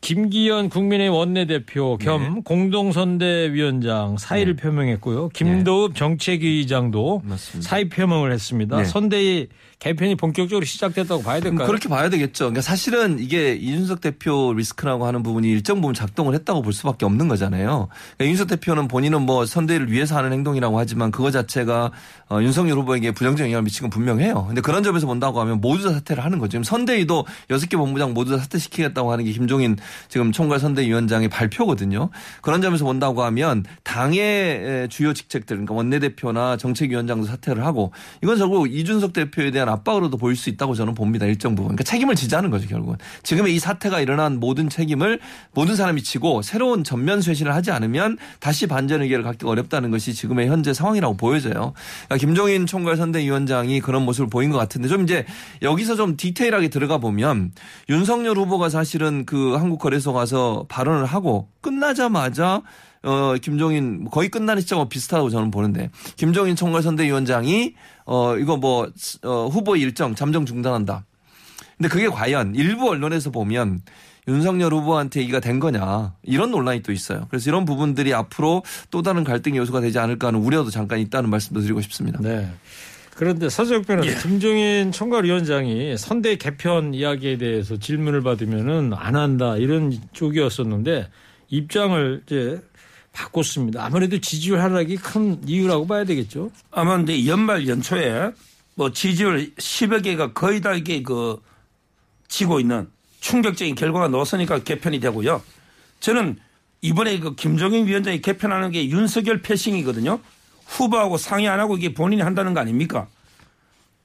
김기현 0.00 0.70
국민의힘 0.70 1.12
원내대표 1.12 1.98
겸 1.98 2.42
공동선대위원장 2.42 4.16
사의를 4.16 4.56
표명했고요. 4.56 5.28
김도읍 5.28 5.94
정책위의장도 5.94 7.22
맞습니다. 7.24 7.68
사의 7.68 7.88
표명을 7.90 8.32
했습니다. 8.32 8.78
네. 8.78 8.84
선대위 8.84 9.48
개편이 9.80 10.16
본격적으로 10.16 10.66
시작됐다고 10.66 11.22
봐야 11.22 11.40
될까요? 11.40 11.66
그렇게 11.66 11.88
봐야 11.88 12.10
되겠죠. 12.10 12.44
그러니까 12.44 12.60
사실은 12.60 13.18
이게 13.18 13.54
이준석 13.54 14.02
대표 14.02 14.52
리스크라고 14.52 15.06
하는 15.06 15.22
부분이 15.22 15.48
일정 15.48 15.80
부분 15.80 15.94
작동을 15.94 16.34
했다고 16.34 16.60
볼 16.60 16.74
수밖에 16.74 17.06
없는 17.06 17.28
거잖아요. 17.28 17.88
그러니까 18.16 18.24
이준석 18.24 18.48
대표는 18.48 18.88
본인은 18.88 19.22
뭐 19.22 19.46
선대위를 19.46 19.90
위해서 19.90 20.18
하는 20.18 20.34
행동이라고 20.34 20.78
하지만 20.78 21.10
그거 21.10 21.30
자체가 21.30 21.92
어, 22.28 22.42
윤석열 22.42 22.76
후보에게 22.76 23.12
부정적 23.12 23.46
영향을 23.46 23.62
미친 23.62 23.80
건 23.80 23.90
분명해요. 23.90 24.44
근데 24.48 24.60
그런 24.60 24.82
점에서 24.82 25.06
본다고 25.06 25.40
하면 25.40 25.62
모두 25.62 25.84
다 25.84 25.94
사퇴를 25.94 26.22
하는 26.22 26.38
거죠. 26.38 26.50
지금 26.50 26.64
선대위도 26.64 27.26
여섯 27.48 27.66
개 27.70 27.78
본부장 27.78 28.12
모두 28.12 28.32
다 28.32 28.42
사퇴시키겠다고 28.42 29.10
하는 29.10 29.24
게 29.24 29.32
김종인 29.32 29.78
지금 30.08 30.30
총괄 30.30 30.60
선대위원장의 30.60 31.30
발표거든요. 31.30 32.10
그런 32.42 32.60
점에서 32.60 32.84
본다고 32.84 33.22
하면 33.24 33.64
당의 33.82 34.88
주요 34.90 35.14
직책들 35.14 35.56
그러니까 35.56 35.72
원내대표나 35.74 36.58
정책위원장도 36.58 37.26
사퇴를 37.26 37.64
하고 37.64 37.92
이건 38.22 38.36
결국 38.36 38.70
이준석 38.70 39.14
대표에 39.14 39.50
대한 39.50 39.69
압박으로도 39.70 40.16
보일 40.16 40.36
수 40.36 40.50
있다고 40.50 40.74
저는 40.74 40.94
봅니다. 40.94 41.26
일정 41.26 41.54
부분. 41.54 41.68
그러니까 41.68 41.84
책임을 41.84 42.14
지자는 42.14 42.50
거죠, 42.50 42.68
결국은. 42.68 42.96
지금의 43.22 43.54
이 43.54 43.58
사태가 43.58 44.00
일어난 44.00 44.38
모든 44.38 44.68
책임을 44.68 45.20
모든 45.52 45.76
사람이 45.76 46.02
지고 46.02 46.42
새로운 46.42 46.84
전면 46.84 47.20
쇄신을 47.20 47.54
하지 47.54 47.70
않으면 47.70 48.18
다시 48.40 48.66
반전 48.66 49.02
의견을 49.02 49.24
갖기가 49.24 49.50
어렵다는 49.50 49.90
것이 49.90 50.14
지금의 50.14 50.48
현재 50.48 50.72
상황이라고 50.72 51.16
보여져요. 51.16 51.72
그러니까 52.06 52.16
김종인 52.18 52.66
총괄 52.66 52.96
선대위원장이 52.96 53.80
그런 53.80 54.04
모습을 54.04 54.28
보인 54.28 54.50
것 54.50 54.58
같은데 54.58 54.88
좀 54.88 55.04
이제 55.04 55.24
여기서 55.62 55.96
좀 55.96 56.16
디테일하게 56.16 56.68
들어가 56.68 56.98
보면 56.98 57.52
윤석열 57.88 58.36
후보가 58.36 58.68
사실은 58.68 59.24
그 59.24 59.54
한국거래소 59.54 60.12
가서 60.12 60.66
발언을 60.68 61.06
하고 61.06 61.48
끝나자마자 61.60 62.62
어, 63.02 63.34
김종인 63.40 64.04
거의 64.10 64.28
끝나는 64.28 64.60
시점과 64.60 64.88
비슷하다고 64.88 65.30
저는 65.30 65.50
보는데 65.50 65.90
김종인 66.16 66.54
총괄 66.54 66.82
선대위원장이 66.82 67.74
어, 68.10 68.36
이거 68.36 68.56
뭐 68.56 68.88
어, 69.22 69.46
후보 69.46 69.76
일정 69.76 70.16
잠정 70.16 70.44
중단한다. 70.44 71.04
근데 71.78 71.88
그게 71.88 72.08
과연 72.08 72.56
일부 72.56 72.90
언론에서 72.90 73.30
보면 73.30 73.82
윤석열 74.26 74.74
후보한테 74.74 75.20
얘기가 75.20 75.38
된 75.38 75.60
거냐 75.60 76.14
이런 76.24 76.50
논란이 76.50 76.82
또 76.82 76.90
있어요. 76.90 77.28
그래서 77.30 77.48
이런 77.48 77.64
부분들이 77.64 78.12
앞으로 78.12 78.64
또 78.90 79.02
다른 79.02 79.22
갈등 79.22 79.56
요소가 79.56 79.80
되지 79.80 80.00
않을까 80.00 80.26
하는 80.26 80.40
우려도 80.40 80.70
잠깐 80.70 80.98
있다는 80.98 81.30
말씀도 81.30 81.60
드리고 81.60 81.80
싶습니다. 81.82 82.18
네. 82.20 82.50
그런데 83.14 83.48
서재혁 83.48 83.86
변호사, 83.86 84.18
김종인 84.22 84.90
총괄위원장이 84.90 85.96
선대 85.96 86.34
개편 86.34 86.94
이야기에 86.94 87.38
대해서 87.38 87.76
질문을 87.76 88.22
받으면은 88.22 88.92
안 88.92 89.14
한다 89.14 89.56
이런 89.56 89.96
쪽이었었는데 90.12 91.08
입장을 91.48 92.22
이제 92.26 92.60
바꿨습니다. 93.12 93.84
아무래도 93.84 94.20
지지율 94.20 94.60
하락이 94.60 94.96
큰 94.96 95.40
이유라고 95.46 95.86
봐야 95.86 96.04
되겠죠. 96.04 96.50
아마 96.70 96.98
이제 96.98 97.26
연말 97.26 97.66
연초에 97.68 98.32
뭐 98.74 98.92
지지율 98.92 99.54
10여 99.54 100.02
개가 100.02 100.32
거의 100.32 100.60
다 100.60 100.74
이게 100.74 101.02
그 101.02 101.40
지고 102.28 102.60
있는 102.60 102.88
충격적인 103.20 103.74
결과가 103.74 104.08
나왔으니까 104.08 104.60
개편이 104.60 105.00
되고요. 105.00 105.42
저는 106.00 106.38
이번에 106.82 107.18
그 107.18 107.34
김종인 107.34 107.86
위원장이 107.86 108.22
개편하는 108.22 108.70
게 108.70 108.88
윤석열 108.88 109.42
패싱이거든요. 109.42 110.20
후보하고 110.66 111.18
상의 111.18 111.48
안 111.48 111.60
하고 111.60 111.76
이게 111.76 111.92
본인이 111.92 112.22
한다는 112.22 112.54
거 112.54 112.60
아닙니까? 112.60 113.08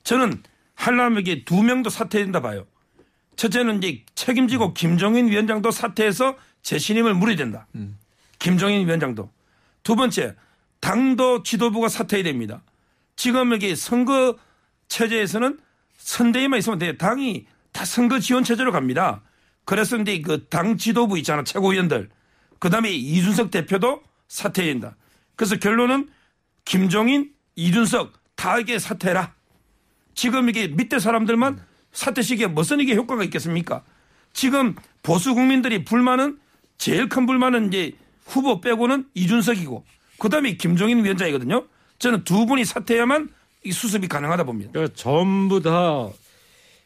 저는 0.04 0.42
하려면 0.74 1.22
이게 1.22 1.46
두 1.46 1.64
명도 1.64 1.90
사퇴해야 1.90 2.26
된다 2.26 2.42
봐요. 2.42 2.66
첫째는 3.38 3.82
이제 3.82 4.04
책임지고 4.16 4.74
김종인 4.74 5.30
위원장도 5.30 5.72
사퇴해서 5.72 6.36
재신임을 6.64 7.14
물어야 7.14 7.36
된다. 7.36 7.68
김종인 8.46 8.86
위원장도. 8.86 9.32
두 9.82 9.96
번째, 9.96 10.36
당도 10.80 11.42
지도부가 11.42 11.90
사퇴해야 11.90 12.24
됩니다. 12.24 12.62
지금 13.16 13.52
여기 13.52 13.76
선거 13.76 14.38
체제에서는 14.88 15.58
선대위만 15.98 16.60
있으면 16.60 16.78
돼. 16.78 16.96
당이 16.96 17.48
다 17.72 17.86
선거 17.86 18.20
지원 18.20 18.44
체제로 18.44 18.72
갑니다. 18.72 19.24
그래서 19.66 19.98
이제 19.98 20.22
그 20.22 20.48
당 20.48 20.78
지도부 20.78 21.18
있잖아. 21.18 21.44
최고위원들. 21.44 22.12
그 22.60 22.70
다음에 22.70 22.92
이준석 22.92 23.50
대표도 23.50 24.04
사퇴해야 24.28 24.74
된다. 24.74 24.96
그래서 25.36 25.56
결론은 25.56 26.08
김종인, 26.66 27.34
이준석 27.56 28.14
다 28.36 28.60
이게 28.60 28.78
사퇴해라. 28.78 29.34
지금 30.14 30.50
이게 30.50 30.68
밑에 30.68 31.00
사람들만 31.00 31.66
사퇴시키에 31.94 32.46
무슨 32.46 32.80
이게 32.80 32.94
효과가 32.94 33.24
있겠습니까? 33.24 33.84
지금 34.34 34.76
보수 35.02 35.34
국민들이 35.34 35.84
불만은 35.84 36.38
제일 36.78 37.10
큰 37.10 37.26
불만은 37.26 37.70
이제 37.70 37.94
후보 38.26 38.60
빼고는 38.62 39.06
이준석이고 39.14 39.84
그다음에 40.20 40.56
김종인 40.56 41.04
위원장이거든요. 41.04 41.66
저는 42.00 42.24
두 42.24 42.46
분이 42.46 42.66
사퇴해야만 42.66 43.30
이 43.64 43.72
수습이 43.72 44.08
가능하다 44.08 44.44
봅니다. 44.44 44.72
그러니까 44.74 44.94
전부 44.96 45.62
다 45.62 46.08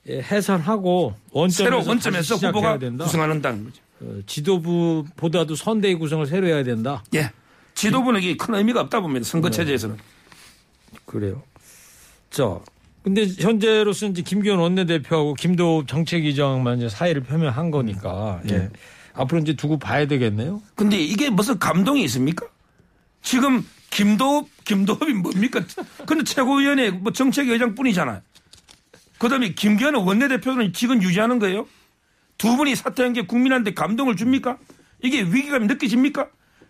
예, 0.08 0.22
해산하고 0.22 1.16
원점에서, 1.32 1.64
새로 1.64 1.88
원점에서 1.88 2.36
후보가 2.36 2.80
된다. 2.80 3.06
구성하는다는 3.06 3.66
거죠. 3.66 3.82
어, 4.02 4.20
지도부보다도 4.26 5.56
선대위 5.56 5.96
구성을 5.96 6.26
새로 6.26 6.48
해야 6.48 6.64
된다. 6.64 7.04
예. 7.16 7.32
지도부는 7.76 8.22
이게 8.22 8.38
큰 8.38 8.56
의미가 8.56 8.82
없다 8.82 9.02
봅니다. 9.02 9.26
선거 9.26 9.50
체제에서는. 9.50 9.98
그래요. 11.06 11.44
자, 12.30 12.60
근데 13.04 13.26
현재로서 13.26 14.08
이제 14.08 14.22
김기현 14.22 14.60
원내대표하고 14.60 15.34
김도읍 15.34 15.88
정책위장만 15.88 16.78
이제 16.78 16.90
사의를 16.90 17.24
표명한 17.24 17.72
거니까 17.72 18.42
예. 18.50 18.70
앞으로 19.14 19.42
이제 19.42 19.54
두고 19.56 19.78
봐야 19.80 20.06
되겠네요. 20.08 20.62
근데 20.76 20.98
이게 20.98 21.30
무슨 21.30 21.60
감동이 21.60 22.04
있습니까? 22.06 22.46
지금 23.22 23.66
김도읍, 23.90 24.48
김도읍이 24.66 25.14
뭡니까? 25.14 25.62
근데 26.06 26.24
최고위원회 26.24 26.92
뭐 26.92 27.12
정책위원장 27.12 27.76
뿐이잖아요. 27.76 28.22
그 29.18 29.28
다음에 29.28 29.50
김기현 29.54 29.96
원내대표는 29.96 30.74
지금 30.74 31.02
유지하는 31.04 31.40
거예요? 31.40 31.68
두 32.38 32.56
분이 32.56 32.76
사퇴한 32.76 33.14
게 33.14 33.26
국민한테 33.26 33.74
감동을 33.74 34.16
줍니까? 34.16 34.58
이게 35.04 35.22
위기감이 35.24 35.68
느껴집니까? 35.68 36.28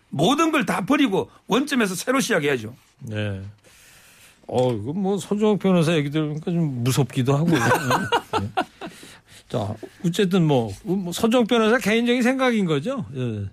모든 0.08 0.50
걸 0.50 0.64
다 0.66 0.84
버리고 0.84 1.30
원점에서 1.46 1.94
새로 1.94 2.18
시작해야죠. 2.20 2.74
네. 3.00 3.40
어, 4.48 4.72
이거 4.72 4.92
뭐 4.92 5.16
서정욱 5.16 5.60
변호사 5.60 5.94
얘기 5.94 6.10
들으니까 6.10 6.50
좀 6.50 6.82
무섭기도 6.82 7.36
하고요. 7.36 7.54
네. 8.40 8.50
자, 9.50 9.74
어쨌든 10.06 10.46
뭐, 10.46 10.72
뭐 10.84 11.12
서정 11.12 11.46
변호사 11.46 11.78
개인적인 11.78 12.22
생각인 12.22 12.66
거죠. 12.66 13.04
예. 13.16 13.46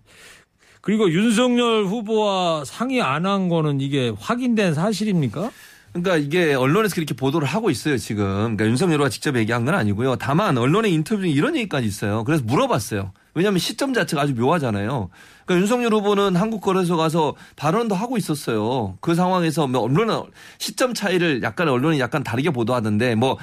그리고 0.82 1.12
윤석열 1.12 1.86
후보와 1.86 2.64
상의 2.66 3.02
안 3.02 3.26
한 3.26 3.50
거는 3.50 3.82
이게 3.82 4.14
확인된 4.18 4.74
사실입니까? 4.74 5.52
그러니까 5.92 6.18
이게 6.18 6.54
언론에서 6.54 6.94
그렇게 6.96 7.14
보도를 7.16 7.48
하고 7.48 7.70
있어요 7.72 7.98
지금. 7.98 8.26
그러니까 8.26 8.66
윤석열 8.68 8.96
후보가 9.00 9.10
직접 9.10 9.36
얘기한 9.36 9.66
건 9.66 9.74
아니고요. 9.74 10.18
다만 10.18 10.58
언론의 10.58 10.94
인터뷰 10.94 11.24
중에 11.24 11.32
이런 11.32 11.56
얘기까지 11.56 11.88
있어요. 11.88 12.24
그래서 12.24 12.44
물어봤어요. 12.46 13.12
왜냐하면 13.34 13.60
시점 13.60 13.94
자체가 13.94 14.22
아주 14.22 14.34
묘하잖아요. 14.36 15.10
그러니까 15.46 15.62
윤석열 15.62 15.94
후보는 15.94 16.36
한국거래소 16.36 16.98
가서 16.98 17.36
발언도 17.56 17.96
하고 17.96 18.18
있었어요. 18.18 18.98
그 19.02 19.16
상황에서 19.16 19.68
뭐 19.68 19.82
언론은 19.82 20.22
시점 20.60 20.94
차이를 20.94 21.42
약간 21.44 21.68
언론이 21.68 22.00
약간 22.00 22.24
다르게 22.24 22.52
보도하던데 22.52 23.16
뭐 23.16 23.38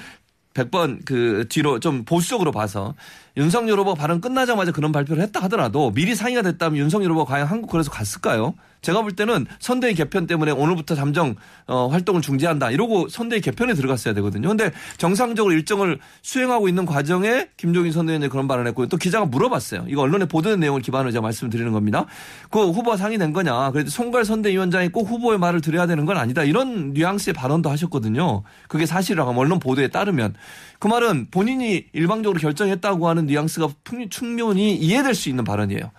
100번 0.54 1.04
그 1.04 1.46
뒤로 1.48 1.80
좀 1.80 2.04
보수적으로 2.04 2.52
봐서 2.52 2.94
윤석열 3.36 3.78
후보 3.78 3.94
발언 3.94 4.20
끝나자마자 4.20 4.72
그런 4.72 4.92
발표를 4.92 5.22
했다 5.22 5.40
하더라도 5.42 5.90
미리 5.90 6.14
상의가 6.14 6.42
됐다면 6.42 6.78
윤석열 6.78 7.10
후보가 7.10 7.30
과연 7.32 7.46
한국 7.46 7.68
거래소 7.68 7.90
갔을까요? 7.90 8.54
제가 8.84 9.02
볼 9.02 9.12
때는 9.12 9.46
선대위 9.58 9.94
개편 9.94 10.26
때문에 10.26 10.52
오늘부터 10.52 10.94
잠정 10.94 11.34
어, 11.66 11.88
활동을 11.88 12.20
중지한다 12.20 12.70
이러고 12.70 13.08
선대위 13.08 13.40
개편에 13.40 13.74
들어갔어야 13.74 14.14
되거든요. 14.14 14.48
근데 14.48 14.70
정상적으로 14.98 15.52
일정을 15.54 15.98
수행하고 16.22 16.68
있는 16.68 16.84
과정에 16.84 17.48
김종인 17.56 17.90
선대위원장이 17.90 18.30
그런 18.30 18.46
발언을 18.46 18.68
했고 18.68 18.86
또 18.86 18.96
기자가 18.96 19.24
물어봤어요. 19.24 19.86
이거 19.88 20.02
언론에 20.02 20.26
보도된 20.26 20.60
내용을 20.60 20.82
기반으로 20.82 21.10
제가 21.10 21.22
말씀드리는 21.22 21.72
겁니다. 21.72 22.06
그 22.50 22.70
후보와 22.70 22.96
상의된 22.96 23.32
거냐. 23.32 23.70
그래도 23.72 23.90
송갈 23.90 24.24
선대위원장이 24.24 24.90
꼭 24.90 25.08
후보의 25.08 25.38
말을 25.38 25.62
들어야 25.62 25.86
되는 25.86 26.04
건 26.04 26.18
아니다. 26.18 26.44
이런 26.44 26.92
뉘앙스의 26.92 27.32
발언도 27.34 27.70
하셨거든요. 27.70 28.42
그게 28.68 28.84
사실이라고 28.84 29.30
하면 29.30 29.40
언론 29.40 29.58
보도에 29.58 29.88
따르면 29.88 30.34
그 30.78 30.88
말은 30.88 31.28
본인이 31.30 31.86
일방적으로 31.92 32.38
결정했다고 32.38 33.08
하는 33.08 33.26
뉘앙스가 33.26 33.68
충분히 34.10 34.76
이해될 34.76 35.14
수 35.14 35.30
있는 35.30 35.44
발언이에요. 35.44 35.90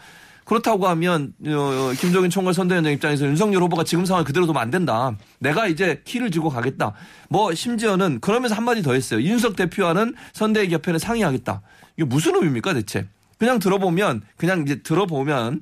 그렇다고 0.46 0.88
하면 0.88 1.34
어, 1.48 1.92
김종인 2.00 2.30
총괄 2.30 2.54
선대위원장 2.54 2.94
입장에서 2.94 3.26
윤석열 3.26 3.64
후보가 3.64 3.84
지금 3.84 4.06
상황 4.06 4.24
그대로 4.24 4.46
두면 4.46 4.62
안 4.62 4.70
된다. 4.70 5.18
내가 5.40 5.68
이제 5.68 6.02
키를 6.06 6.32
쥐고 6.32 6.50
가겠다. 6.50 6.94
뭐 7.30 7.54
심지어는 7.54 8.20
그러면서 8.22 8.56
한마디 8.56 8.82
더 8.84 8.94
했어요. 8.94 9.20
이준석 9.20 9.56
대표와는 9.56 10.14
선대위 10.34 10.70
개편에 10.70 11.00
상의하겠다. 11.00 11.62
이게 11.98 12.06
무슨 12.06 12.36
의미입니까 12.36 12.74
대체? 12.76 13.08
그냥 13.38 13.60
들어보면 13.60 14.22
그냥 14.38 14.62
이제 14.62 14.82
들어보면 14.82 15.62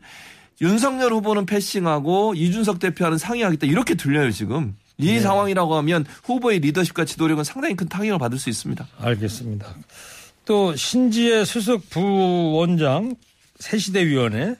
윤석열 0.61 1.13
후보는 1.13 1.45
패싱하고 1.45 2.35
이준석 2.35 2.79
대표와는 2.79 3.17
상의하겠다 3.17 3.65
이렇게 3.65 3.95
들려요 3.95 4.31
지금. 4.31 4.75
이 4.97 5.13
네. 5.13 5.21
상황이라고 5.21 5.75
하면 5.77 6.05
후보의 6.23 6.59
리더십과 6.59 7.05
지도력은 7.05 7.43
상당히 7.43 7.75
큰 7.75 7.87
타격을 7.87 8.19
받을 8.19 8.37
수 8.37 8.49
있습니다. 8.49 8.87
알겠습니다. 8.99 9.75
또 10.45 10.75
신지혜 10.75 11.45
수석 11.45 11.89
부원장 11.89 13.15
새시대위원회 13.59 14.55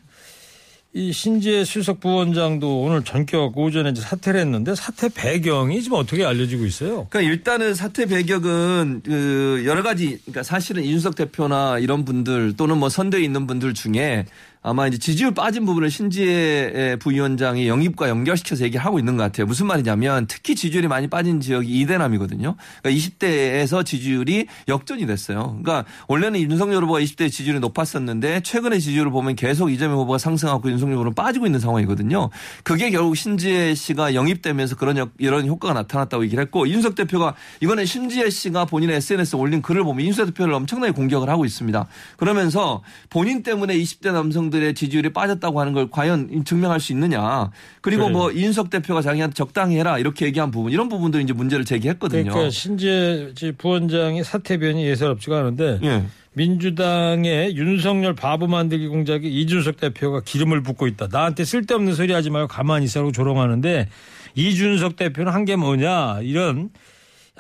이 0.96 1.12
신지혜 1.12 1.66
수석 1.66 2.00
부원장도 2.00 2.82
오늘 2.82 3.04
전격 3.04 3.58
오전에 3.58 3.96
사퇴를 3.96 4.40
했는데 4.42 4.76
사퇴 4.76 5.10
배경이 5.10 5.82
지금 5.82 5.98
어떻게 5.98 6.24
알려지고 6.24 6.66
있어요? 6.66 7.08
그러니까 7.10 7.22
일단은 7.22 7.74
사퇴 7.74 8.06
배경은 8.06 9.02
그 9.04 9.64
여러 9.66 9.82
가지 9.82 10.20
그러니까 10.22 10.44
사실은 10.44 10.84
이준석 10.84 11.16
대표나 11.16 11.80
이런 11.80 12.06
분들 12.06 12.56
또는 12.58 12.78
뭐 12.78 12.90
선대에 12.90 13.22
있는 13.22 13.48
분들 13.48 13.74
중에 13.74 14.26
아마 14.64 14.88
이제 14.88 14.98
지지율 14.98 15.34
빠진 15.34 15.66
부분을 15.66 15.92
신지혜 15.92 16.96
부위원장이 17.00 17.68
영입과 17.68 18.08
연결시켜서 18.08 18.64
얘기를 18.64 18.84
하고 18.84 18.98
있는 18.98 19.18
것 19.18 19.24
같아요. 19.24 19.46
무슨 19.46 19.68
말이냐면 19.68 20.26
특히 20.28 20.56
지지율이 20.56 20.88
많이 20.88 21.08
빠진 21.08 21.42
지역이 21.42 21.68
이대남이거든요. 21.82 22.56
그러니까 22.82 23.02
20대에서 23.02 23.86
지지율이 23.86 24.48
역전이 24.70 25.06
됐어요. 25.06 25.60
그러니까 25.62 25.84
원래는 26.08 26.40
윤석열 26.40 26.82
후보가 26.84 27.02
20대 27.02 27.30
지지율이 27.30 27.60
높았었는데 27.60 28.40
최근의 28.42 28.80
지지율을 28.80 29.12
보면 29.12 29.36
계속 29.36 29.70
이재명 29.70 29.98
후보가 29.98 30.18
상승하고 30.18 30.70
윤석열 30.72 30.96
후보는 30.96 31.14
빠지고 31.14 31.46
있는 31.46 31.60
상황이거든요. 31.60 32.30
그게 32.64 32.90
결국 32.90 33.18
신지혜 33.18 33.76
씨가 33.76 34.16
영입되면서 34.16 34.78
그런 34.78 35.12
이런 35.18 35.46
효과가 35.46 35.74
나타났다고 35.74 36.24
얘기를 36.24 36.42
했고 36.42 36.66
이준석 36.66 36.96
대표가 36.96 37.36
이번에 37.60 37.84
신지혜 37.84 38.30
씨가 38.30 38.64
본인의 38.66 38.96
SNS에 38.96 39.38
올린 39.38 39.62
글을 39.62 39.84
보면 39.84 40.06
이준석 40.06 40.28
대표를 40.28 40.54
엄청나게 40.54 40.94
공격을 40.94 41.30
하고 41.30 41.44
있습니다. 41.44 41.86
그러면서 42.16 42.82
본인 43.10 43.44
때문에 43.44 43.78
20대 43.78 44.14
남성 44.14 44.53
사람들의 44.54 44.76
지지율이 44.76 45.10
빠졌다고 45.10 45.60
하는 45.60 45.74
걸 45.74 45.90
과연 45.90 46.46
증명할 46.46 46.80
수 46.80 46.92
있느냐. 46.92 47.50
그리고 47.82 48.04
그래. 48.04 48.14
뭐 48.14 48.32
이준석 48.32 48.70
대표가 48.70 49.02
자기한테 49.02 49.34
적당히 49.34 49.78
해라 49.78 49.98
이렇게 49.98 50.26
얘기한 50.28 50.52
부분 50.52 50.72
이런 50.72 50.88
부분도 50.88 51.20
이제 51.20 51.34
문제를 51.34 51.66
제기했거든요. 51.66 52.30
그러니까 52.32 52.50
신재 52.52 53.34
부원장의 53.58 54.24
사퇴변이 54.24 54.86
예사롭지가 54.86 55.40
않은데 55.40 55.80
예. 55.84 56.04
민주당의 56.34 57.56
윤석열 57.56 58.14
바보 58.16 58.48
만들기 58.48 58.88
공작에 58.88 59.22
이준석 59.24 59.78
대표가 59.78 60.22
기름을 60.22 60.62
붓고 60.64 60.88
있다. 60.88 61.08
나한테 61.12 61.44
쓸데없는 61.44 61.96
소리 61.96 62.14
하지 62.14 62.30
말고 62.30 62.48
가만히 62.48 62.86
있으라고 62.86 63.12
조롱하는데 63.12 63.90
이준석 64.36 64.96
대표는 64.96 65.32
한 65.34 65.44
게 65.44 65.56
뭐냐 65.58 66.20
이런 66.22 66.70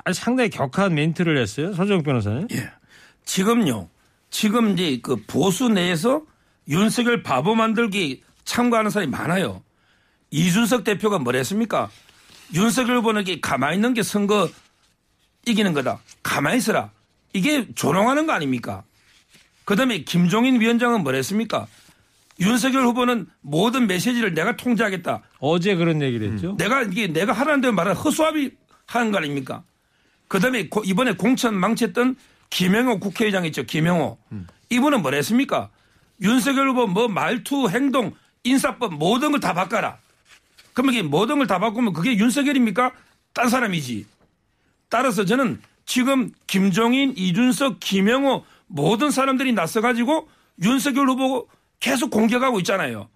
아주 0.03 0.19
상당히 0.19 0.49
격한 0.49 0.95
멘트를 0.95 1.37
했어요. 1.37 1.73
서정 1.73 2.03
변호사님. 2.03 2.47
예. 2.51 2.69
지금요. 3.23 3.87
지금 4.29 4.73
이제 4.73 4.99
그 5.01 5.15
보수 5.27 5.69
내에서 5.69 6.23
윤석열 6.67 7.23
바보 7.23 7.55
만들기 7.55 8.23
참고하는 8.45 8.91
사람이 8.91 9.11
많아요. 9.11 9.63
이준석 10.31 10.83
대표가 10.83 11.19
뭘 11.19 11.35
했습니까? 11.35 11.89
윤석열 12.53 12.97
후보는 12.97 13.23
가만히 13.41 13.75
있는 13.75 13.93
게 13.93 14.03
선거 14.03 14.49
이기는 15.45 15.73
거다. 15.73 15.99
가만히 16.21 16.57
있어라. 16.57 16.91
이게 17.33 17.67
조롱하는 17.73 18.25
거 18.27 18.33
아닙니까? 18.33 18.83
그 19.65 19.75
다음에 19.75 19.99
김종인 19.99 20.59
위원장은 20.59 21.03
뭘 21.03 21.15
했습니까? 21.15 21.67
윤석열 22.39 22.83
후보는 22.85 23.27
모든 23.41 23.87
메시지를 23.87 24.33
내가 24.33 24.55
통제하겠다. 24.55 25.21
어제 25.39 25.75
그런 25.75 26.01
얘기를 26.01 26.33
했죠. 26.33 26.51
음. 26.51 26.57
내가 26.57 26.81
이게 26.83 27.07
내가 27.07 27.33
하라는 27.33 27.61
대로 27.61 27.73
말하는 27.73 27.99
허수아비 27.99 28.51
하는 28.87 29.11
거 29.11 29.19
아닙니까? 29.19 29.63
그 30.27 30.39
다음에 30.39 30.67
이번에 30.83 31.13
공천 31.13 31.55
망쳤던 31.55 32.15
김영호 32.49 32.99
국회의장 32.99 33.45
있죠. 33.45 33.63
김영호. 33.63 34.17
음. 34.31 34.47
이분은 34.69 35.01
뭘 35.01 35.13
했습니까? 35.15 35.69
윤석열 36.23 36.69
후보 36.69 36.87
뭐 36.87 37.07
말투, 37.07 37.69
행동, 37.69 38.13
인사법 38.43 38.95
모든 38.95 39.31
걸 39.31 39.39
다 39.39 39.53
바꿔라. 39.53 39.97
그러면 40.73 40.93
이게 40.93 41.03
모든 41.03 41.37
걸 41.37 41.47
다 41.47 41.59
바꾸면 41.59 41.93
그게 41.93 42.17
윤석열입니까? 42.17 42.93
딴 43.33 43.49
사람이지. 43.49 44.05
따라서 44.89 45.25
저는 45.25 45.61
지금 45.85 46.31
김종인, 46.47 47.13
이준석, 47.17 47.79
김영호 47.79 48.45
모든 48.67 49.11
사람들이 49.11 49.53
나서가지고 49.53 50.29
윤석열 50.63 51.09
후보 51.09 51.47
계속 51.79 52.09
공격하고 52.09 52.59
있잖아요. 52.59 53.09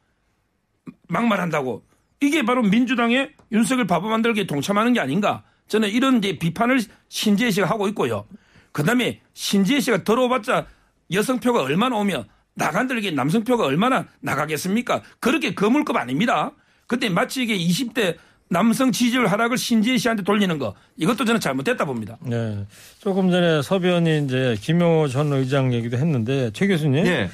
막말한다고. 1.07 1.83
이게 2.19 2.43
바로 2.43 2.61
민주당의 2.63 3.31
윤석열 3.51 3.87
바보 3.87 4.09
만들기에 4.09 4.47
동참하는 4.47 4.93
게 4.93 4.99
아닌가. 4.99 5.43
저는 5.67 5.89
이런 5.89 6.17
이제 6.17 6.37
비판을 6.37 6.79
신지혜 7.09 7.51
씨가 7.51 7.67
하고 7.69 7.87
있고요. 7.89 8.25
그 8.71 8.83
다음에 8.83 9.21
신지혜 9.33 9.79
씨가 9.79 10.03
들어봤자 10.03 10.67
여성표가 11.11 11.61
얼마나 11.61 11.95
오면 11.97 12.27
나간들에게 12.57 13.11
남성표가 13.11 13.63
얼마나 13.65 14.05
나가겠습니까? 14.19 15.03
그렇게 15.19 15.53
거물급 15.53 15.95
아닙니다. 15.95 16.51
근데 16.87 17.07
마치 17.07 17.43
이게 17.43 17.57
20대 17.57 18.15
남성 18.49 18.91
지지율 18.91 19.27
하락을 19.27 19.57
신지혜 19.57 19.97
씨한테 19.97 20.23
돌리는 20.23 20.57
거 20.57 20.73
이것도 20.95 21.25
저는 21.25 21.39
잘못됐다 21.39 21.85
봅니다. 21.85 22.17
네. 22.21 22.65
조금 22.99 23.29
전에 23.29 23.61
서변이 23.61 24.25
이제 24.25 24.55
김용호 24.59 25.07
전 25.07 25.31
의장 25.33 25.73
얘기도 25.73 25.97
했는데 25.97 26.51
최 26.53 26.67
교수님. 26.67 27.03
네. 27.03 27.29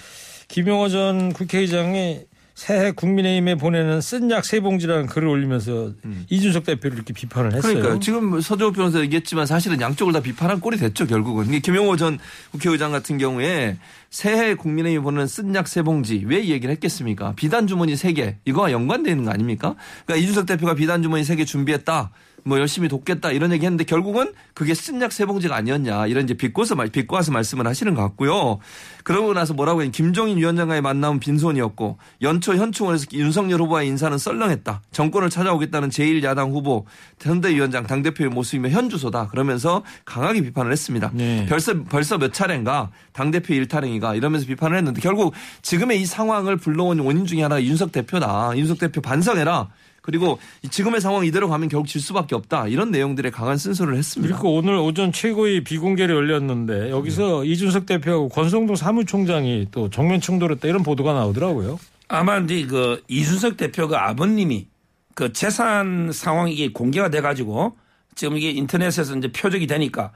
김용호 0.49 0.89
전 0.89 1.33
국회의장이 1.33 2.21
새해 2.56 2.92
국민의힘에 2.92 3.56
보내는 3.56 4.00
쓴약 4.00 4.46
세 4.46 4.60
봉지라는 4.60 5.08
글을 5.08 5.28
올리면서 5.28 5.94
음. 6.06 6.26
이준석 6.30 6.66
대표를 6.66 6.96
이렇게 6.98 7.12
비판을 7.12 7.54
했어요. 7.54 7.74
그러니까 7.74 8.00
지금 8.00 8.39
서재호 8.39 8.72
변호사 8.72 9.00
얘기했지만 9.00 9.48
사실은 9.48 9.82
양쪽을 9.82 10.13
다 10.13 10.20
비판한 10.22 10.60
꼴이 10.60 10.78
됐죠 10.78 11.08
결국은. 11.08 11.60
김용호 11.62 11.98
전 11.98 12.20
국회의장 12.52 12.92
같은 12.92 13.18
경우에 13.18 13.78
새해 14.12 14.54
국민의힘이 14.54 15.04
보내는 15.04 15.26
쓴약 15.28 15.68
세 15.68 15.82
봉지 15.82 16.24
왜이 16.28 16.52
얘기를 16.52 16.72
했겠습니까? 16.74 17.34
비단 17.36 17.66
주머니 17.66 17.96
세 17.96 18.13
개 18.13 18.36
이거와 18.46 18.72
연관되는 18.72 19.26
거 19.26 19.32
아닙니까? 19.32 19.74
그러니까 20.06 20.24
이준석 20.24 20.46
대표가 20.46 20.76
비단 20.76 21.02
주머니 21.02 21.24
세 21.24 21.36
개 21.36 21.46
준비했다. 21.46 22.12
뭐 22.43 22.60
열심히 22.60 22.88
돕겠다 22.88 23.32
이런 23.32 23.51
얘기 23.51 23.65
했는데 23.65 23.84
결국은 23.84 24.34
그게 24.53 24.73
쓴약 24.73 25.12
세 25.12 25.25
봉지가 25.25 25.56
아니었냐 25.56 26.08
이런 26.08 26.25
이제 26.25 26.34
비꼬서 26.34 26.75
말 26.75 26.89
비꼬아서 26.89 27.32
말씀을 27.32 27.67
하시는 27.67 27.93
것 27.93 28.01
같고요. 28.01 28.60
그러고 29.03 29.34
나서 29.34 29.53
뭐라고 29.53 29.82
했냐 29.82 29.91
김종인 29.91 30.38
위원장과의 30.38 30.82
만남은 30.82 31.19
빈손이었고 31.19 31.97
연초 32.21 32.56
현충원에서 32.56 33.06
윤석열 33.13 33.62
후보와의 33.62 33.88
인사는 33.88 34.17
썰렁했다. 34.17 34.82
정권을 34.91 35.29
찾아오겠다는 35.29 35.89
제1야당 35.89 36.51
후보 36.51 36.86
현대 37.21 37.53
위원장 37.53 37.86
당대표의 37.86 38.29
모습이며 38.29 38.69
현주소다. 38.69 39.27
그러면서 39.27 39.84
강하게 40.06 40.41
비판을 40.41 40.71
했습니다. 40.71 41.12
네. 41.13 41.45
벌써 41.47 41.73
벌써 41.84 42.17
몇 42.17 42.34
차례인가 42.34 42.91
당대표 43.13 43.53
일탈행위가 43.53 44.15
이러면서 44.15 44.45
비판을 44.47 44.77
했는데 44.77 45.01
결국 45.01 45.34
지금의 45.62 46.01
이 46.01 46.06
상황을 46.06 46.58
불러온 46.58 46.99
원인 46.99 47.25
중에 47.25 47.41
하나가 47.43 47.63
윤석 47.63 47.91
대표다. 47.91 48.51
윤석 48.56 48.79
대표 48.79 49.01
반성해라. 49.01 49.69
그리고 50.04 50.38
지금의 50.70 51.00
상황 51.00 51.26
이대로 51.26 51.48
가면 51.48 51.70
결국 51.70 51.88
질 51.88 52.02
수밖에 52.02 52.36
없다. 52.36 52.68
이런 52.68 52.92
내용들의 52.92 53.32
강한 53.32 53.58
쓴소리를 53.58 53.98
했습니다. 53.98 54.36
그리고 54.36 54.54
오늘 54.54 54.76
오전 54.76 55.13
최고위 55.13 55.63
비공개를 55.63 56.13
열렸는데 56.13 56.92
여기서 56.92 57.46
이준석 57.46 57.86
대표하고 57.86 58.28
권성동 58.28 58.76
사무총장이 58.76 59.70
또 59.72 59.89
정면 59.89 60.20
충돌했다 60.20 60.68
이런 60.68 60.84
보도가 60.84 61.13
나오더라고요. 61.13 61.80
아마 62.10 62.38
이제 62.39 62.66
그 62.66 63.02
이준석 63.08 63.56
대표가 63.56 64.10
아버님이 64.10 64.68
그 65.16 65.32
재산 65.32 66.12
상황이 66.12 66.52
이게 66.54 66.74
공개가 66.74 67.10
돼 67.10 67.22
가지고 67.22 67.78
지금 68.13 68.36
이게 68.36 68.52
인터넷에서 68.52 69.16
이제 69.16 69.32
표적이 69.32 69.68
되니까 69.68 70.12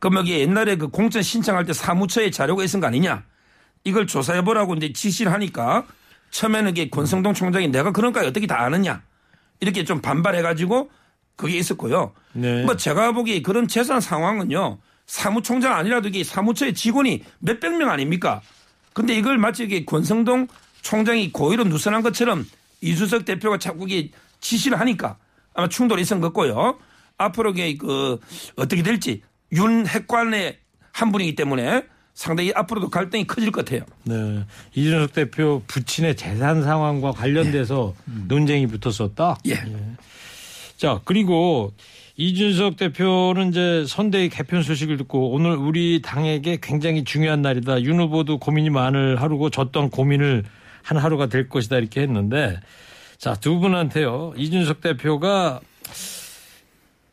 그럼 0.00 0.16
여기 0.16 0.32
옛날에 0.38 0.76
그 0.76 0.88
공천 0.88 1.22
신청할 1.22 1.64
때 1.64 1.72
사무처에 1.72 2.30
자료가 2.30 2.62
있은 2.62 2.80
거 2.80 2.88
아니냐 2.88 3.24
이걸 3.84 4.06
조사해 4.06 4.44
보라고 4.44 4.74
이제 4.74 4.92
지시를 4.92 5.32
하니까 5.32 5.86
처음에는 6.30 6.72
이게 6.72 6.90
권성동 6.90 7.32
총장이 7.32 7.68
내가 7.68 7.90
그런가 7.90 8.20
어떻게 8.20 8.46
다 8.46 8.60
아느냐 8.60 9.02
이렇게 9.60 9.84
좀 9.84 10.00
반발해 10.00 10.42
가지고 10.42 10.90
그게 11.36 11.58
있었고요. 11.58 12.12
네. 12.32 12.64
뭐 12.64 12.76
제가 12.76 13.12
보기에 13.12 13.42
그런 13.42 13.68
재산 13.68 14.00
상황은요 14.00 14.78
사무총장 15.06 15.74
아니라도 15.74 16.08
이게 16.08 16.22
사무처의 16.24 16.74
직원이 16.74 17.24
몇백 17.40 17.76
명 17.76 17.90
아닙니까? 17.90 18.40
근데 18.92 19.14
이걸 19.16 19.38
마치 19.38 19.64
이게 19.64 19.84
권성동 19.84 20.48
총장이 20.82 21.32
고의로 21.32 21.64
누설한 21.64 22.02
것처럼 22.02 22.46
이준석 22.80 23.24
대표가 23.24 23.58
자꾸 23.58 23.84
이게 23.88 24.10
지시를 24.40 24.78
하니까 24.80 25.18
아마 25.54 25.68
충돌이 25.68 26.02
있은 26.02 26.20
것 26.20 26.28
같고요. 26.28 26.78
앞으로 27.18 27.50
이게 27.50 27.76
그 27.76 28.18
어떻게 28.56 28.82
될지 28.82 29.22
윤 29.52 29.86
핵관의 29.86 30.58
한 30.92 31.12
분이기 31.12 31.34
때문에 31.34 31.84
상당히 32.20 32.52
앞으로도 32.54 32.90
갈등이 32.90 33.26
커질 33.26 33.50
것 33.50 33.64
같아요. 33.64 33.86
네. 34.04 34.44
이준석 34.74 35.14
대표 35.14 35.62
부친의 35.66 36.16
재산 36.16 36.62
상황과 36.62 37.12
관련돼서 37.12 37.94
논쟁이 38.28 38.66
붙었었다. 38.66 39.38
예. 39.46 39.54
자, 40.76 41.00
그리고 41.06 41.72
이준석 42.16 42.76
대표는 42.76 43.48
이제 43.48 43.86
선대위 43.88 44.28
개편 44.28 44.62
소식을 44.62 44.98
듣고 44.98 45.32
오늘 45.32 45.56
우리 45.56 46.02
당에게 46.02 46.58
굉장히 46.62 47.04
중요한 47.04 47.40
날이다. 47.40 47.80
윤 47.84 47.98
후보도 47.98 48.36
고민이 48.36 48.68
많을 48.68 49.18
하루고 49.18 49.48
저 49.48 49.70
또한 49.72 49.88
고민을 49.88 50.44
한 50.82 50.98
하루가 50.98 51.24
될 51.24 51.48
것이다 51.48 51.78
이렇게 51.78 52.02
했는데 52.02 52.60
자, 53.16 53.34
두 53.34 53.58
분한테요. 53.60 54.34
이준석 54.36 54.82
대표가 54.82 55.60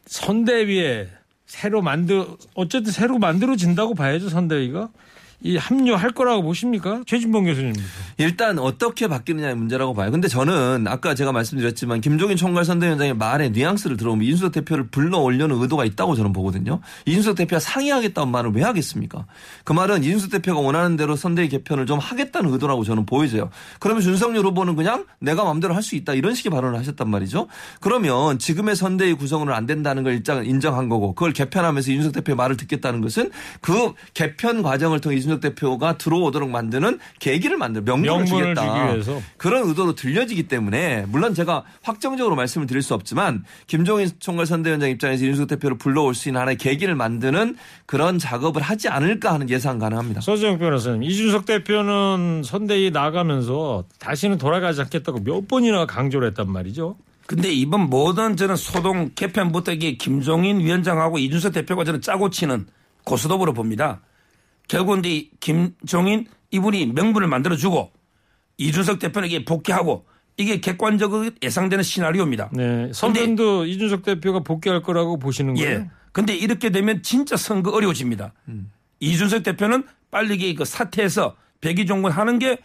선대위에 0.06 1.08
새로 1.48 1.82
만들 1.82 2.26
어쨌든 2.54 2.92
새로 2.92 3.18
만들어진다고 3.18 3.96
봐야죠 3.96 4.30
선대위가 4.30 4.90
이 5.42 5.58
합류할 5.58 6.12
거라고 6.12 6.42
보십니까 6.44 7.02
최진봉 7.06 7.46
교수님 7.46 7.74
일단 8.18 8.60
어떻게 8.60 9.08
바뀌느냐의 9.08 9.56
문제라고 9.56 9.94
봐요. 9.94 10.12
근데 10.12 10.28
저는 10.28 10.86
아까 10.88 11.16
제가 11.16 11.32
말씀드렸지만 11.32 12.02
김종인 12.02 12.38
총괄 12.38 12.66
선대위원장의 12.66 13.16
말에 13.16 13.50
뉘앙스를 13.50 13.98
들어보면 13.98 14.26
이준석 14.26 14.52
대표를 14.52 14.88
불러 14.88 15.20
올려는 15.20 15.62
의도가 15.62 15.86
있다고 15.86 16.16
저는 16.16 16.34
보거든요. 16.34 16.80
이준석 17.06 17.36
대표가 17.36 17.60
상의하겠다는 17.60 18.32
말을 18.32 18.52
왜 18.52 18.64
하겠습니까? 18.64 19.26
그 19.64 19.74
말은 19.74 20.04
이준석 20.04 20.32
대표가 20.32 20.60
원하는 20.60 20.98
대로 20.98 21.16
선대위 21.16 21.50
개편을 21.50 21.86
좀 21.86 22.00
하겠다는 22.00 22.52
의도라고 22.54 22.84
저는 22.84 23.06
보여져요. 23.06 23.50
그러면 23.80 24.04
윤석열 24.04 24.46
후보는 24.46 24.76
그냥 24.76 25.06
내가 25.20 25.44
마음대로 25.44 25.74
할 25.74 25.88
수 25.88 25.96
있다 25.96 26.14
이런 26.16 26.34
식의 26.36 26.52
발언을 26.52 26.78
하셨단 26.80 27.10
말이죠. 27.10 27.48
그러면 27.80 28.40
지금의 28.40 28.76
선대위 28.76 29.14
구성으로는 29.14 29.56
안 29.56 29.66
된다는 29.66 30.04
걸 30.04 30.22
인정한 30.46 30.90
거고 30.90 31.14
그걸 31.16 31.32
개편하면서 31.32 31.92
이준석 31.92 32.14
대표의 32.14 32.36
말을 32.36 32.58
듣겠다는 32.58 33.00
것은 33.00 33.32
그 33.62 33.94
개편 34.14 34.64
과정을 34.64 35.00
통해 35.00 35.16
이준석 35.28 35.42
대표가 35.42 35.98
들어오도록 35.98 36.50
만드는 36.50 37.00
계기를 37.20 37.58
만들 37.58 37.82
명분을 37.82 38.10
명분을 38.10 38.56
주겠다. 38.56 38.62
주기 38.62 38.94
위해서. 38.94 39.22
그런 39.36 39.68
의도로 39.68 39.94
들려지기 39.94 40.44
때문에 40.48 41.06
물론 41.08 41.34
제가 41.34 41.64
확정적으로 41.84 42.36
말씀을 42.36 42.66
드릴 42.66 42.82
수 42.82 42.94
없지만 42.94 43.44
김종인 43.68 44.10
총괄 44.20 44.46
선대위원장 44.46 44.90
입장에서 44.90 45.26
이준석 45.26 45.50
대표를 45.50 45.78
불러올 45.78 46.16
수 46.16 46.30
있는 46.30 46.42
하나의 46.42 46.58
계기를 46.58 46.96
만드는 46.96 47.58
그런 47.86 48.18
작업을 48.18 48.62
하지 48.62 48.88
않을까 48.88 49.34
하는 49.34 49.50
예상 49.50 49.78
가능합니다. 49.78 50.22
서재영 50.22 50.58
변호사님 50.58 51.04
이준석 51.04 51.46
대표는 51.46 52.44
선대위 52.46 52.92
나가면서 52.92 53.84
다시는 54.00 54.38
돌아가지 54.38 54.82
않겠다고 54.82 55.24
몇 55.24 55.48
번이나 55.48 55.86
강조를 55.86 56.30
했단 56.30 56.50
말이죠 56.50 56.96
근데 57.26 57.52
이번 57.52 57.90
모든 57.90 58.38
저는 58.38 58.56
소동 58.56 59.12
개편부터 59.14 59.74
이게 59.74 59.98
김종인 59.98 60.60
위원장하고 60.60 61.18
이준석 61.18 61.54
대표가 61.54 61.84
저는 61.84 62.02
짜고 62.02 62.30
치는 62.30 62.68
고스톱으로 63.04 63.54
봅니다. 63.54 64.02
결국 64.68 65.06
이제 65.06 65.30
김종인 65.40 66.28
이분이 66.52 66.88
명분을 66.88 67.28
만들어주고 67.28 67.92
이준석 68.58 69.00
대표에게 69.00 69.46
복귀하고 69.46 70.06
이게 70.38 70.60
객관적으로 70.60 71.32
예상되는 71.42 71.84
시나리오입니다. 71.84 72.50
네 72.54 72.92
선변도 72.94 73.66
이준석 73.66 74.04
대표가 74.04 74.40
복귀할 74.40 74.82
거라고 74.82 75.18
보시는 75.18 75.56
거예요 75.56 75.70
예. 75.70 75.90
근데 76.12 76.36
이렇게 76.36 76.70
되면 76.70 77.04
진짜 77.04 77.38
선거 77.38 77.72
어려워집니다. 77.72 78.34
이준석 79.00 79.44
대표는 79.44 79.84
빨리 80.10 80.56
그 80.56 80.66
사퇴해서 80.66 81.36
백의종군 81.62 82.12
하는 82.12 82.40
게 82.40 82.58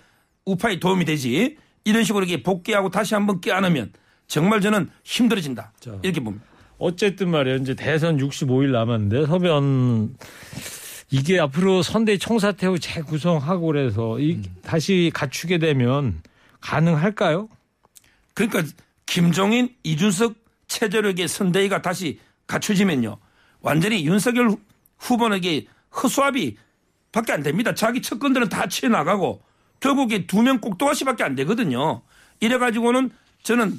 우파에 0.44 0.80
도움이 0.80 1.04
되지 1.04 1.56
이런 1.84 2.04
식으로 2.04 2.24
이게 2.24 2.42
복귀하고 2.42 2.90
다시 2.90 3.14
한번 3.14 3.40
껴안으면 3.40 3.92
정말 4.26 4.60
저는 4.60 4.88
힘들어진다. 5.04 5.72
이렇게 6.02 6.20
봅니다. 6.20 6.44
어쨌든 6.78 7.30
말이에요. 7.30 7.58
이제 7.58 7.74
대선 7.74 8.16
65일 8.16 8.70
남았는데 8.70 9.26
서변 9.26 10.16
이게 11.12 11.38
앞으로 11.38 11.82
선대위 11.82 12.18
총사퇴 12.18 12.66
후 12.66 12.78
재구성하고 12.78 13.66
그래서 13.66 14.18
이 14.18 14.40
다시 14.62 15.10
갖추게 15.12 15.58
되면 15.58 16.22
가능할까요? 16.60 17.48
그러니까 18.32 18.62
김종인, 19.04 19.74
이준석 19.82 20.34
체제력의 20.68 21.28
선대위가 21.28 21.82
다시 21.82 22.18
갖춰지면요. 22.46 23.18
완전히 23.60 24.06
윤석열 24.06 24.48
후- 24.48 24.60
후보에게 24.98 25.66
허수아비 26.02 26.56
밖에 27.12 27.32
안 27.32 27.42
됩니다. 27.42 27.74
자기 27.74 28.00
측근들은 28.00 28.48
다 28.48 28.66
치해 28.68 28.88
나가고 28.90 29.42
결국에 29.80 30.26
두 30.26 30.40
명 30.42 30.60
꼭두가시밖에 30.60 31.24
안 31.24 31.34
되거든요. 31.34 32.00
이래 32.40 32.56
가지고는 32.56 33.10
저는 33.42 33.78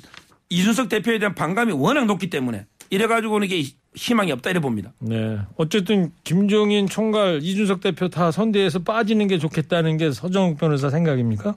이준석 0.49 0.87
대표에 0.89 1.17
대한 1.17 1.33
반감이 1.33 1.71
워낙 1.71 2.05
높기 2.05 2.29
때문에 2.29 2.67
이래 2.91 3.07
가지고는 3.07 3.49
이게 3.49 3.71
희망이 3.95 4.31
없다 4.31 4.49
이래 4.49 4.59
봅니다. 4.59 4.91
네. 4.99 5.37
어쨌든 5.57 6.11
김종인 6.23 6.87
총괄 6.87 7.39
이준석 7.43 7.81
대표 7.81 8.09
다 8.09 8.31
선대에서 8.31 8.79
빠지는 8.79 9.27
게 9.27 9.37
좋겠다는 9.37 9.97
게 9.97 10.11
서정욱 10.11 10.57
변호사 10.57 10.89
생각입니까? 10.89 11.55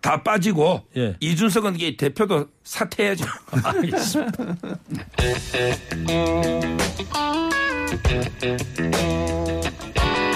다 0.00 0.22
빠지고 0.22 0.82
예. 0.96 1.14
이준석은 1.20 1.74
이게 1.76 1.96
대표도 1.96 2.46
사퇴해야죠. 2.64 3.24
알겠습니다. 3.62 4.44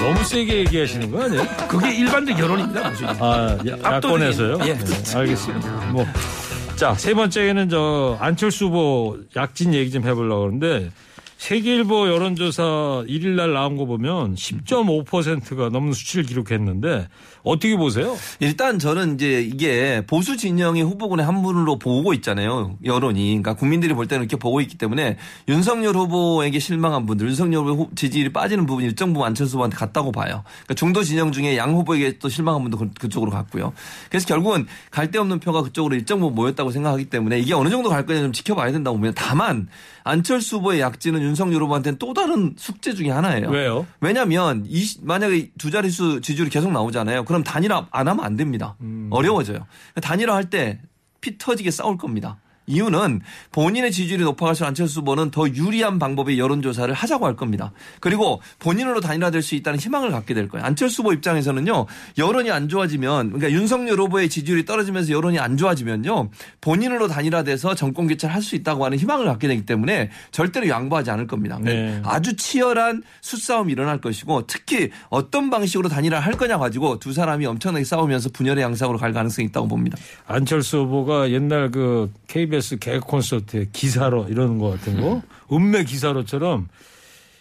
너무 0.00 0.22
세게 0.24 0.56
얘기하시는 0.58 1.10
거 1.10 1.22
아니에요? 1.22 1.46
그게 1.68 1.94
일반적 1.96 2.38
여론입니다. 2.38 2.92
아, 3.20 3.58
야- 3.66 3.94
야권에서요? 3.94 4.58
예. 4.66 4.74
네, 4.74 5.16
알겠습니다. 5.18 5.90
뭐. 5.92 6.04
자, 6.76 6.94
세 6.94 7.14
번째는 7.14 7.68
저 7.70 8.18
안철수 8.20 8.66
후보 8.66 9.18
약진 9.36 9.72
얘기 9.72 9.90
좀 9.90 10.04
해보려고 10.04 10.40
그러는데 10.42 10.90
세계일보 11.44 12.08
여론조사 12.08 12.62
1일 13.06 13.34
날 13.34 13.52
나온 13.52 13.76
거 13.76 13.84
보면 13.84 14.34
10.5%가 14.34 15.68
넘는 15.68 15.92
수치를 15.92 16.24
기록했는데 16.24 17.06
어떻게 17.44 17.76
보세요? 17.76 18.16
일단 18.40 18.78
저는 18.78 19.14
이제 19.14 19.42
이게 19.42 20.02
보수 20.06 20.36
진영의 20.36 20.82
후보군의 20.82 21.24
한 21.26 21.42
분으로 21.42 21.78
보고 21.78 22.12
있잖아요. 22.14 22.76
여론이. 22.84 23.26
그러니까 23.28 23.54
국민들이 23.54 23.92
볼 23.94 24.08
때는 24.08 24.22
이렇게 24.24 24.36
보고 24.36 24.60
있기 24.62 24.76
때문에 24.78 25.18
윤석열 25.48 25.94
후보에게 25.94 26.58
실망한 26.58 27.04
분들, 27.06 27.28
윤석열 27.28 27.64
후보 27.66 27.90
지지율이 27.94 28.32
빠지는 28.32 28.64
부분이 28.66 28.86
일정 28.86 29.12
부분 29.12 29.26
안철수 29.28 29.56
후보한테 29.56 29.76
갔다고 29.76 30.10
봐요. 30.10 30.42
그러니까 30.64 30.74
중도 30.74 31.02
진영 31.04 31.32
중에 31.32 31.56
양 31.58 31.74
후보에게 31.74 32.18
또 32.18 32.28
실망한 32.30 32.62
분도 32.62 32.78
그- 32.78 32.90
그쪽으로 32.98 33.30
갔고요. 33.30 33.74
그래서 34.08 34.26
결국은 34.26 34.66
갈데 34.90 35.18
없는 35.18 35.38
표가 35.40 35.62
그쪽으로 35.62 35.94
일정 35.94 36.20
부분 36.20 36.34
모였다고 36.34 36.70
생각하기 36.70 37.04
때문에 37.10 37.38
이게 37.38 37.52
어느 37.52 37.68
정도 37.68 37.90
갈 37.90 38.06
거냐 38.06 38.20
좀 38.20 38.32
지켜봐야 38.32 38.72
된다고 38.72 38.96
봅니다. 38.96 39.22
다만 39.22 39.68
안철수 40.02 40.56
후보의 40.56 40.80
약진은 40.80 41.20
윤석열 41.22 41.62
후보한테는 41.62 41.98
또 41.98 42.12
다른 42.12 42.54
숙제 42.58 42.94
중에 42.94 43.10
하나예요. 43.10 43.48
왜요? 43.48 43.86
왜냐하면 44.00 44.64
이 44.68 44.84
만약에 45.02 45.50
두 45.58 45.70
자릿수 45.70 46.20
지지율이 46.20 46.50
계속 46.50 46.72
나오잖아요. 46.72 47.24
그럼 47.34 47.42
단일화 47.42 47.88
안 47.90 48.06
하면 48.06 48.24
안 48.24 48.36
됩니다. 48.36 48.76
어려워져요. 49.10 49.66
단일화 50.00 50.34
할 50.36 50.44
때 50.50 50.80
피 51.20 51.38
터지게 51.38 51.70
싸울 51.70 51.96
겁니다. 51.96 52.38
이유는 52.66 53.20
본인의 53.52 53.90
지지율이 53.90 54.22
높아갈수록 54.22 54.68
안철수 54.68 55.00
후보는 55.00 55.30
더 55.32 55.48
유리한 55.48 55.98
방법의 55.98 56.38
여론조사를 56.38 56.94
하자고 56.94 57.26
할 57.26 57.34
겁니다. 57.34 57.72
그리고 58.00 58.40
본인으로 58.60 59.00
단일화될 59.00 59.42
수 59.42 59.56
있다는 59.56 59.78
희망을 59.78 60.12
갖게 60.12 60.32
될 60.34 60.48
거예요. 60.48 60.64
안철수 60.64 61.02
후보 61.02 61.12
입장에서는요. 61.12 61.86
여론이 62.18 62.50
안 62.52 62.68
좋아지면 62.68 63.32
그러니까 63.32 63.50
윤석열 63.50 63.98
후보의 63.98 64.28
지지율이 64.28 64.64
떨어지면서 64.64 65.12
여론이 65.12 65.38
안 65.40 65.56
좋아지면요. 65.56 66.30
본인으로 66.60 67.08
단일화돼서 67.08 67.74
정권 67.74 68.06
교체를 68.06 68.32
할 68.32 68.44
수 68.44 68.54
있다고 68.54 68.84
하는 68.84 68.98
희망을 68.98 69.24
갖게 69.24 69.48
되기 69.48 69.64
때문에 69.66 70.10
절대로 70.30 70.68
양보하지 70.68 71.10
않을 71.10 71.26
겁니다. 71.26 71.58
네. 71.60 72.00
아주 72.04 72.36
치열한 72.36 73.02
수싸움이 73.22 73.72
일어날 73.72 74.00
것이고 74.00 74.46
특히 74.46 74.90
어떤 75.08 75.50
방식으로 75.50 75.88
단일화 75.88 76.20
할 76.20 76.34
거냐 76.34 76.58
가지고 76.58 76.98
두 76.98 77.12
사람이 77.12 77.46
엄청나게 77.46 77.84
싸우면서 77.84 78.28
분열의 78.32 78.62
양상으로 78.62 78.98
갈 78.98 79.12
가능성이 79.12 79.48
있다고 79.48 79.66
봅니다. 79.66 79.96
안철수 80.26 80.78
후보가 80.78 81.30
옛날 81.30 81.70
그 81.70 82.12
KBS 82.28 82.53
KBS 82.54 82.78
개그 82.78 83.00
콘서트의 83.00 83.68
기사로 83.72 84.26
이런 84.28 84.58
거 84.58 84.70
같은 84.70 85.00
거 85.00 85.22
음매 85.52 85.84
기사로처럼 85.84 86.68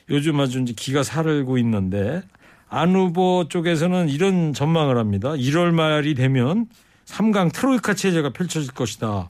요즘 0.10 0.40
아주 0.40 0.60
이제 0.62 0.74
기가 0.76 1.04
살고 1.04 1.58
있는데 1.60 2.22
안 2.70 2.96
후보 2.96 3.46
쪽에서는 3.48 4.10
이런 4.10 4.54
전망을 4.54 4.98
합니다. 4.98 5.30
1월 5.30 5.72
말이 5.72 6.16
되면 6.16 6.68
3강 7.06 7.54
트로이카 7.54 7.94
체제가 7.94 8.32
펼쳐질 8.32 8.74
것이다. 8.74 9.30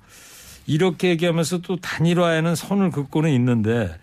이렇게 0.65 1.10
얘기하면서 1.10 1.60
또 1.60 1.76
단일화에는 1.76 2.56
선을 2.56 2.91
긋고는 2.91 3.32
있는데 3.32 3.93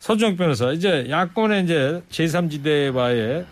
서준혁 0.00 0.36
변호사 0.36 0.72
이제 0.72 1.06
야권의 1.08 1.64
이제 1.64 2.02
제3지대와의 2.10 3.46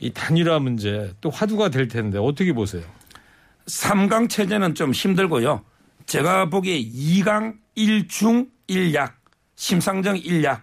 이 0.00 0.10
단일화 0.12 0.60
문제 0.60 1.12
또 1.20 1.30
화두가 1.30 1.68
될 1.68 1.88
텐데 1.88 2.18
어떻게 2.18 2.52
보세요? 2.52 2.82
3강 3.66 4.30
체제는 4.30 4.74
좀 4.74 4.92
힘들고요. 4.92 5.62
제가 6.06 6.48
보기에 6.48 6.80
2강 6.80 7.58
1중 7.76 8.48
1약, 8.68 9.12
심상정 9.56 10.16
1약, 10.16 10.62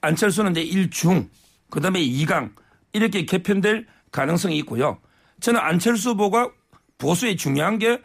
안철수는 0.00 0.52
이제 0.52 0.64
1중, 0.64 1.28
그 1.70 1.80
다음에 1.80 2.00
2강 2.00 2.52
이렇게 2.92 3.24
개편될 3.24 3.86
가능성이 4.10 4.58
있고요. 4.58 5.00
저는 5.40 5.60
안철수 5.60 6.10
후보가 6.10 6.50
보수에 6.98 7.36
중요한 7.36 7.78
게 7.78 8.00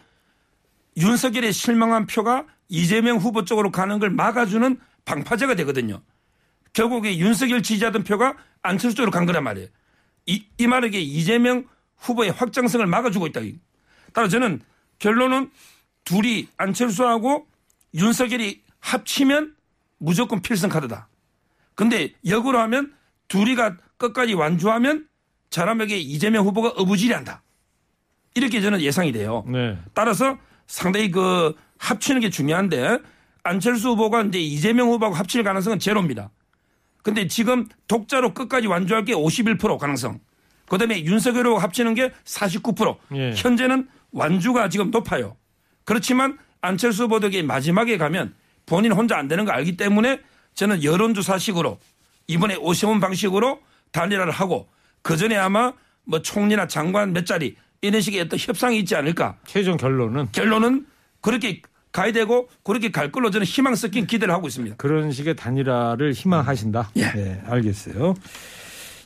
윤석열의 0.98 1.52
실망한 1.54 2.08
표가 2.08 2.46
이재명 2.70 3.18
후보 3.18 3.44
쪽으로 3.44 3.72
가는 3.72 4.00
걸 4.00 4.10
막아주는 4.10 4.80
방파제가 5.06 5.56
되거든요. 5.56 6.02
결국에 6.74 7.18
윤석열 7.18 7.64
지지하던 7.64 8.04
표가 8.04 8.36
안철수 8.62 8.96
쪽으로 8.96 9.12
간 9.12 9.26
거란 9.26 9.44
말이에요. 9.44 9.68
이, 10.26 10.46
이 10.58 10.68
말에 10.68 10.90
이재명 10.90 11.66
후보의 11.98 12.32
확장성을 12.32 12.86
막아주고 12.86 13.28
있다. 13.28 13.42
따라 14.14 14.28
저는 14.28 14.62
결론은 15.00 15.50
둘이 16.08 16.48
안철수하고 16.56 17.48
윤석열이 17.94 18.62
합치면 18.80 19.56
무조건 19.98 20.42
필승 20.42 20.70
카드다. 20.70 21.10
근데 21.76 22.14
역으로 22.26 22.60
하면 22.60 22.94
둘이가 23.28 23.76
끝까지 23.98 24.34
완주하면 24.34 25.06
저람에게 25.50 25.98
이재명 25.98 26.46
후보가 26.46 26.70
어부지리한다. 26.78 27.44
이렇게 28.36 28.62
저는 28.62 28.80
예상이 28.80 29.12
돼요. 29.12 29.44
네. 29.48 29.78
따라서 29.94 30.38
상당히 30.66 31.12
그 31.12 31.54
합치는 31.78 32.22
게 32.22 32.30
중요한데 32.30 33.00
안철수 33.44 33.90
후보가 33.90 34.22
이제 34.24 34.40
이재명 34.40 34.88
후보하고 34.88 35.14
합칠 35.14 35.44
가능성은 35.44 35.80
제로입니다. 35.80 36.30
근데 37.04 37.28
지금 37.28 37.68
독자로 37.90 38.34
끝까지 38.34 38.68
완주할 38.68 39.04
게 39.04 39.12
51% 39.12 39.78
가능성. 39.78 40.22
그 40.70 40.78
다음에 40.78 41.04
윤석열 41.04 41.48
후보가 41.48 41.64
합치는 41.64 41.96
게 41.96 42.14
49%. 42.24 42.98
예. 43.16 43.34
현재는 43.36 43.90
완주가 44.14 44.70
지금 44.70 44.90
높아요. 44.90 45.36
그렇지만 45.88 46.38
안철수 46.60 47.04
후보에게 47.06 47.44
마지막에 47.44 47.98
가면 47.98 48.36
본인 48.66 48.92
혼자 48.92 49.18
안 49.18 49.30
되는 49.30 49.46
거 49.46 49.54
알기 49.54 49.78
때문에 49.78 50.20
저는 50.54 50.84
여론조사식으로 50.84 51.80
이번에 52.28 52.58
오세훈 52.58 53.00
방식으로 53.00 53.62
단일화를 53.94 54.34
하고 54.34 54.68
그 55.02 55.16
전에 55.16 55.38
아마 55.38 55.72
뭐 56.04 56.22
총리나 56.22 56.68
장관 56.68 57.14
몇 57.14 57.26
자리 57.26 57.56
이런 57.80 58.02
식의 58.02 58.20
어떤 58.20 58.38
협상이 58.38 58.80
있지 58.80 58.98
않을까. 58.98 59.38
최종 59.46 59.78
결론은 59.78 60.28
결론은 60.34 60.86
그렇게 61.22 61.62
가야 61.94 62.12
되고 62.12 62.50
그렇게 62.64 62.92
갈 62.92 63.10
걸로 63.10 63.32
저는 63.32 63.46
희망 63.46 63.74
섞인 63.76 64.08
기대를 64.08 64.34
하고 64.34 64.48
있습니다. 64.48 64.76
그런 64.76 65.14
식의 65.14 65.38
단일화를 65.38 66.12
희망하신다. 66.12 66.92
예. 66.98 67.12
네, 67.14 67.42
알겠어요. 67.46 68.14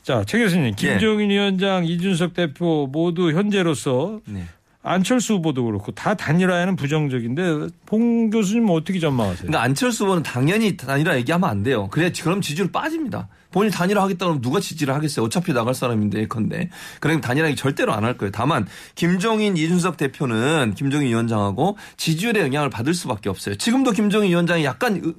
자, 0.02 0.24
최 0.26 0.40
교수님, 0.40 0.74
김종인 0.74 1.30
위원장, 1.30 1.84
이준석 1.84 2.34
대표 2.34 2.88
모두 2.90 3.30
현재로서 3.30 4.20
네. 4.24 4.48
안철수 4.82 5.34
후보도 5.34 5.64
그렇고 5.64 5.92
다 5.92 6.14
단일화에는 6.14 6.76
부정적인데 6.76 7.68
봉 7.86 8.30
교수님 8.30 8.68
어떻게 8.68 8.98
전망하세요? 8.98 9.46
그러니까 9.46 9.62
안철수 9.62 10.04
후보는 10.04 10.22
당연히 10.24 10.76
단일화 10.76 11.16
얘기하면 11.18 11.48
안 11.48 11.62
돼요. 11.62 11.88
그래 11.88 12.10
그럼 12.22 12.40
지지율 12.40 12.70
빠집니다. 12.72 13.28
본인이 13.52 13.72
단일화 13.72 14.02
하겠다 14.02 14.26
그러면 14.26 14.42
누가 14.42 14.60
지지를 14.60 14.94
하겠어요. 14.94 15.24
어차피 15.26 15.52
나갈 15.52 15.74
사람인데 15.74 16.20
예컨대. 16.20 16.70
그러면 17.00 17.20
단일화 17.20 17.54
절대로 17.54 17.92
안 17.92 18.02
할 18.02 18.16
거예요. 18.18 18.32
다만 18.32 18.66
김종인 18.96 19.56
이준석 19.56 19.96
대표는 19.96 20.74
김종인 20.76 21.08
위원장하고 21.08 21.76
지지율에 21.96 22.40
영향을 22.40 22.68
받을 22.70 22.94
수밖에 22.94 23.28
없어요. 23.28 23.54
지금도 23.54 23.92
김종인 23.92 24.30
위원장이 24.30 24.64
약간 24.64 25.14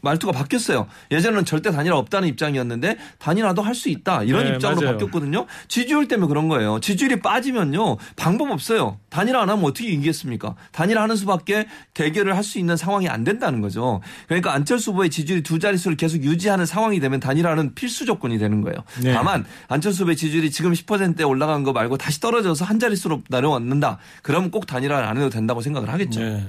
말투가 0.00 0.32
바뀌었어요. 0.32 0.86
예전에는 1.10 1.44
절대 1.44 1.70
단일화 1.70 1.96
없다는 1.96 2.28
입장이었는데 2.28 2.96
단일화도 3.18 3.62
할 3.62 3.74
수 3.78 3.88
있다 3.90 4.24
이런 4.24 4.44
네, 4.44 4.54
입장으로 4.54 4.80
맞아요. 4.80 4.92
바뀌었거든요. 4.96 5.46
지지율 5.68 6.08
때문에 6.08 6.26
그런 6.28 6.48
거예요. 6.48 6.80
지지율이 6.80 7.20
빠지면요 7.20 7.96
방법 8.16 8.50
없어요. 8.50 8.98
단일화 9.10 9.42
안 9.42 9.50
하면 9.50 9.64
어떻게 9.64 9.88
이기겠습니까? 9.90 10.56
단일화 10.72 11.02
하는 11.02 11.14
수밖에 11.14 11.66
대결을 11.94 12.34
할 12.36 12.42
수 12.48 12.58
있는 12.58 12.78
상황이 12.78 13.08
안 13.10 13.24
된다는 13.24 13.60
거죠. 13.60 14.00
그러니까 14.26 14.54
안철수 14.54 14.92
후보의 14.92 15.10
지지율이 15.10 15.42
두 15.42 15.58
자릿수를 15.58 15.98
계속 15.98 16.22
유지하는 16.24 16.64
상황이 16.64 16.98
되면 16.98 17.20
단일화는 17.20 17.57
필수 17.74 18.04
조건이 18.04 18.38
되는 18.38 18.62
거예요. 18.62 18.78
네. 19.02 19.12
다만 19.12 19.44
안철수 19.68 20.02
후보의 20.02 20.16
지지율이 20.16 20.50
지금 20.50 20.72
10%대 20.72 21.24
올라간 21.24 21.62
거 21.64 21.72
말고 21.72 21.96
다시 21.96 22.20
떨어져서 22.20 22.64
한 22.64 22.78
자릿수로 22.78 23.22
내려왔는다. 23.28 23.98
그러면 24.22 24.50
꼭 24.50 24.66
단일화를 24.66 25.06
안 25.06 25.16
해도 25.16 25.30
된다고 25.30 25.60
생각을 25.60 25.90
하겠죠. 25.90 26.20
네. 26.20 26.46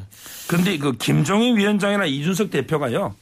그런데 0.47 0.77
그 0.77 0.93
김종인 0.93 1.57
위원장이나 1.57 2.05
이준석 2.05 2.51
대표가요. 2.51 3.15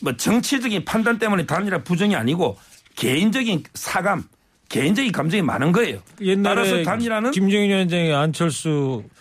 뭐 0.00 0.16
정치적인 0.16 0.84
판단 0.84 1.18
때문에 1.18 1.46
단일화 1.46 1.84
부정이 1.84 2.16
아니고 2.16 2.58
개인적인 2.96 3.64
사감, 3.74 4.24
개인적인 4.68 5.12
감정이 5.12 5.42
많은 5.42 5.72
거예요. 5.72 6.00
옛날에 6.20 6.54
따라서 6.54 6.82
단일화는 6.82 7.30
김정인 7.32 7.70
위원장이 7.70 8.12
안철수 8.12 9.02
어, 9.04 9.19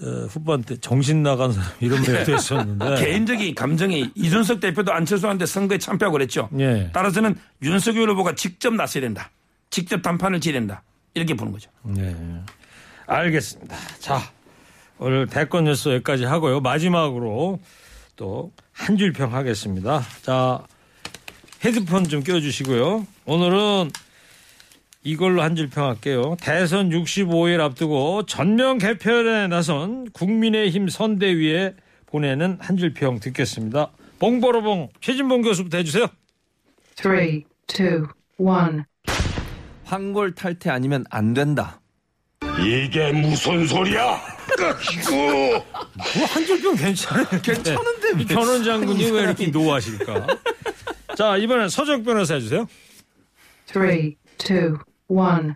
후보한테 0.00 0.76
정신 0.80 1.22
나간 1.22 1.52
사람 1.52 1.70
이런 1.80 2.02
말도 2.02 2.32
했었는데 2.34 2.96
개인적인 3.04 3.54
감정이 3.54 4.10
이준석 4.14 4.60
대표도 4.60 4.92
안철수한테 4.92 5.46
선거에 5.46 5.78
참패하고 5.78 6.12
그랬죠. 6.14 6.48
예. 6.58 6.90
따라서는 6.92 7.36
윤석열 7.62 8.10
후보가 8.10 8.34
직접 8.34 8.74
나서야 8.74 9.02
된다. 9.02 9.30
직접 9.70 10.02
단판을 10.02 10.40
지야 10.40 10.54
된다. 10.54 10.82
이렇게 11.14 11.34
보는 11.34 11.52
거죠. 11.52 11.70
네. 11.82 12.16
알겠습니다. 13.06 13.76
자, 13.98 14.20
오늘 14.98 15.26
대권 15.26 15.64
뉴스 15.64 15.88
여기까지 15.90 16.24
하고요. 16.24 16.60
마지막으로 16.60 17.60
또 18.16 18.52
한 18.80 18.96
줄평 18.96 19.34
하겠습니다. 19.34 20.02
자, 20.22 20.62
헤드폰 21.62 22.04
좀 22.04 22.22
껴주시고요. 22.22 23.06
오늘은 23.26 23.90
이걸로 25.02 25.42
한 25.42 25.56
줄 25.56 25.70
평할게요. 25.70 26.36
대선 26.40 26.90
65일 26.90 27.60
앞두고 27.60 28.26
전면 28.26 28.78
개편에 28.78 29.46
나선 29.48 30.10
국민의힘 30.12 30.88
선대위에 30.88 31.74
보내는 32.06 32.58
한 32.60 32.76
줄 32.76 32.92
평 32.92 33.18
듣겠습니다. 33.20 33.90
봉보로봉 34.18 34.90
최진봉 35.00 35.42
교수부터 35.42 35.78
해주세요. 35.78 36.06
Three, 36.96 37.44
two, 37.66 38.06
one. 38.36 38.82
황골 39.84 40.34
탈퇴 40.34 40.68
아니면 40.70 41.04
안 41.10 41.32
된다. 41.32 41.80
이게 42.62 43.10
무슨 43.12 43.66
소리야? 43.66 44.20
이거 44.92 45.64
뭐한줄평 46.18 46.76
괜찮아요. 46.76 47.26
괜찮은데 47.42 48.24
변원 48.34 48.62
장군이 48.64 49.10
왜 49.10 49.22
이렇게 49.22 49.46
노하실까? 49.46 50.26
자 51.16 51.36
이번엔 51.38 51.70
서적 51.70 52.04
변호사 52.04 52.34
해주세요. 52.34 52.66
Three, 53.66 54.16
two, 54.36 54.76
one. 55.10 55.54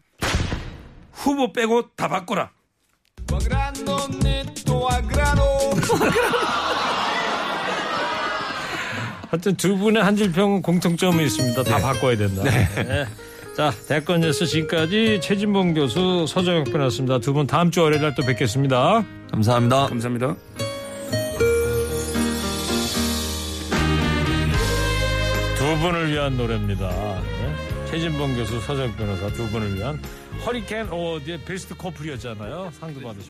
후보 1.12 1.52
빼고 1.52 1.90
다 1.96 2.08
바꿔라. 2.08 2.50
하여튼 9.30 9.56
두 9.56 9.76
분의 9.76 10.02
한줄 10.02 10.32
평은 10.32 10.62
공통점이 10.62 11.24
있습니다. 11.24 11.62
다 11.64 11.78
바꿔야 11.78 12.16
된다. 12.16 12.42
네. 12.44 13.06
자 13.56 13.72
대권 13.88 14.20
뉴스 14.20 14.46
지금까지 14.46 15.20
최진봉 15.22 15.74
교수 15.74 16.26
서정혁 16.28 16.72
변호사입니다. 16.72 17.18
두 17.18 17.32
분 17.32 17.46
다음 17.46 17.70
주 17.70 17.82
월요일 17.82 18.02
날 18.02 18.14
또 18.14 18.22
뵙겠습니다. 18.22 19.04
감사합니다. 19.30 19.86
감사합니다. 19.86 20.34
두 25.56 25.78
분을 25.80 26.12
위한 26.12 26.36
노래입니다. 26.36 26.90
네. 27.94 28.00
최진봉 28.00 28.34
교수 28.34 28.60
서정혁 28.60 28.96
변호사 28.96 29.28
두 29.28 29.48
분을 29.50 29.76
위한 29.76 30.02
허리케인 30.44 30.88
어워드의 30.88 31.44
베스트 31.44 31.76
커플이었잖아요. 31.76 32.72
상도 32.72 33.00
받으셨 33.00 33.22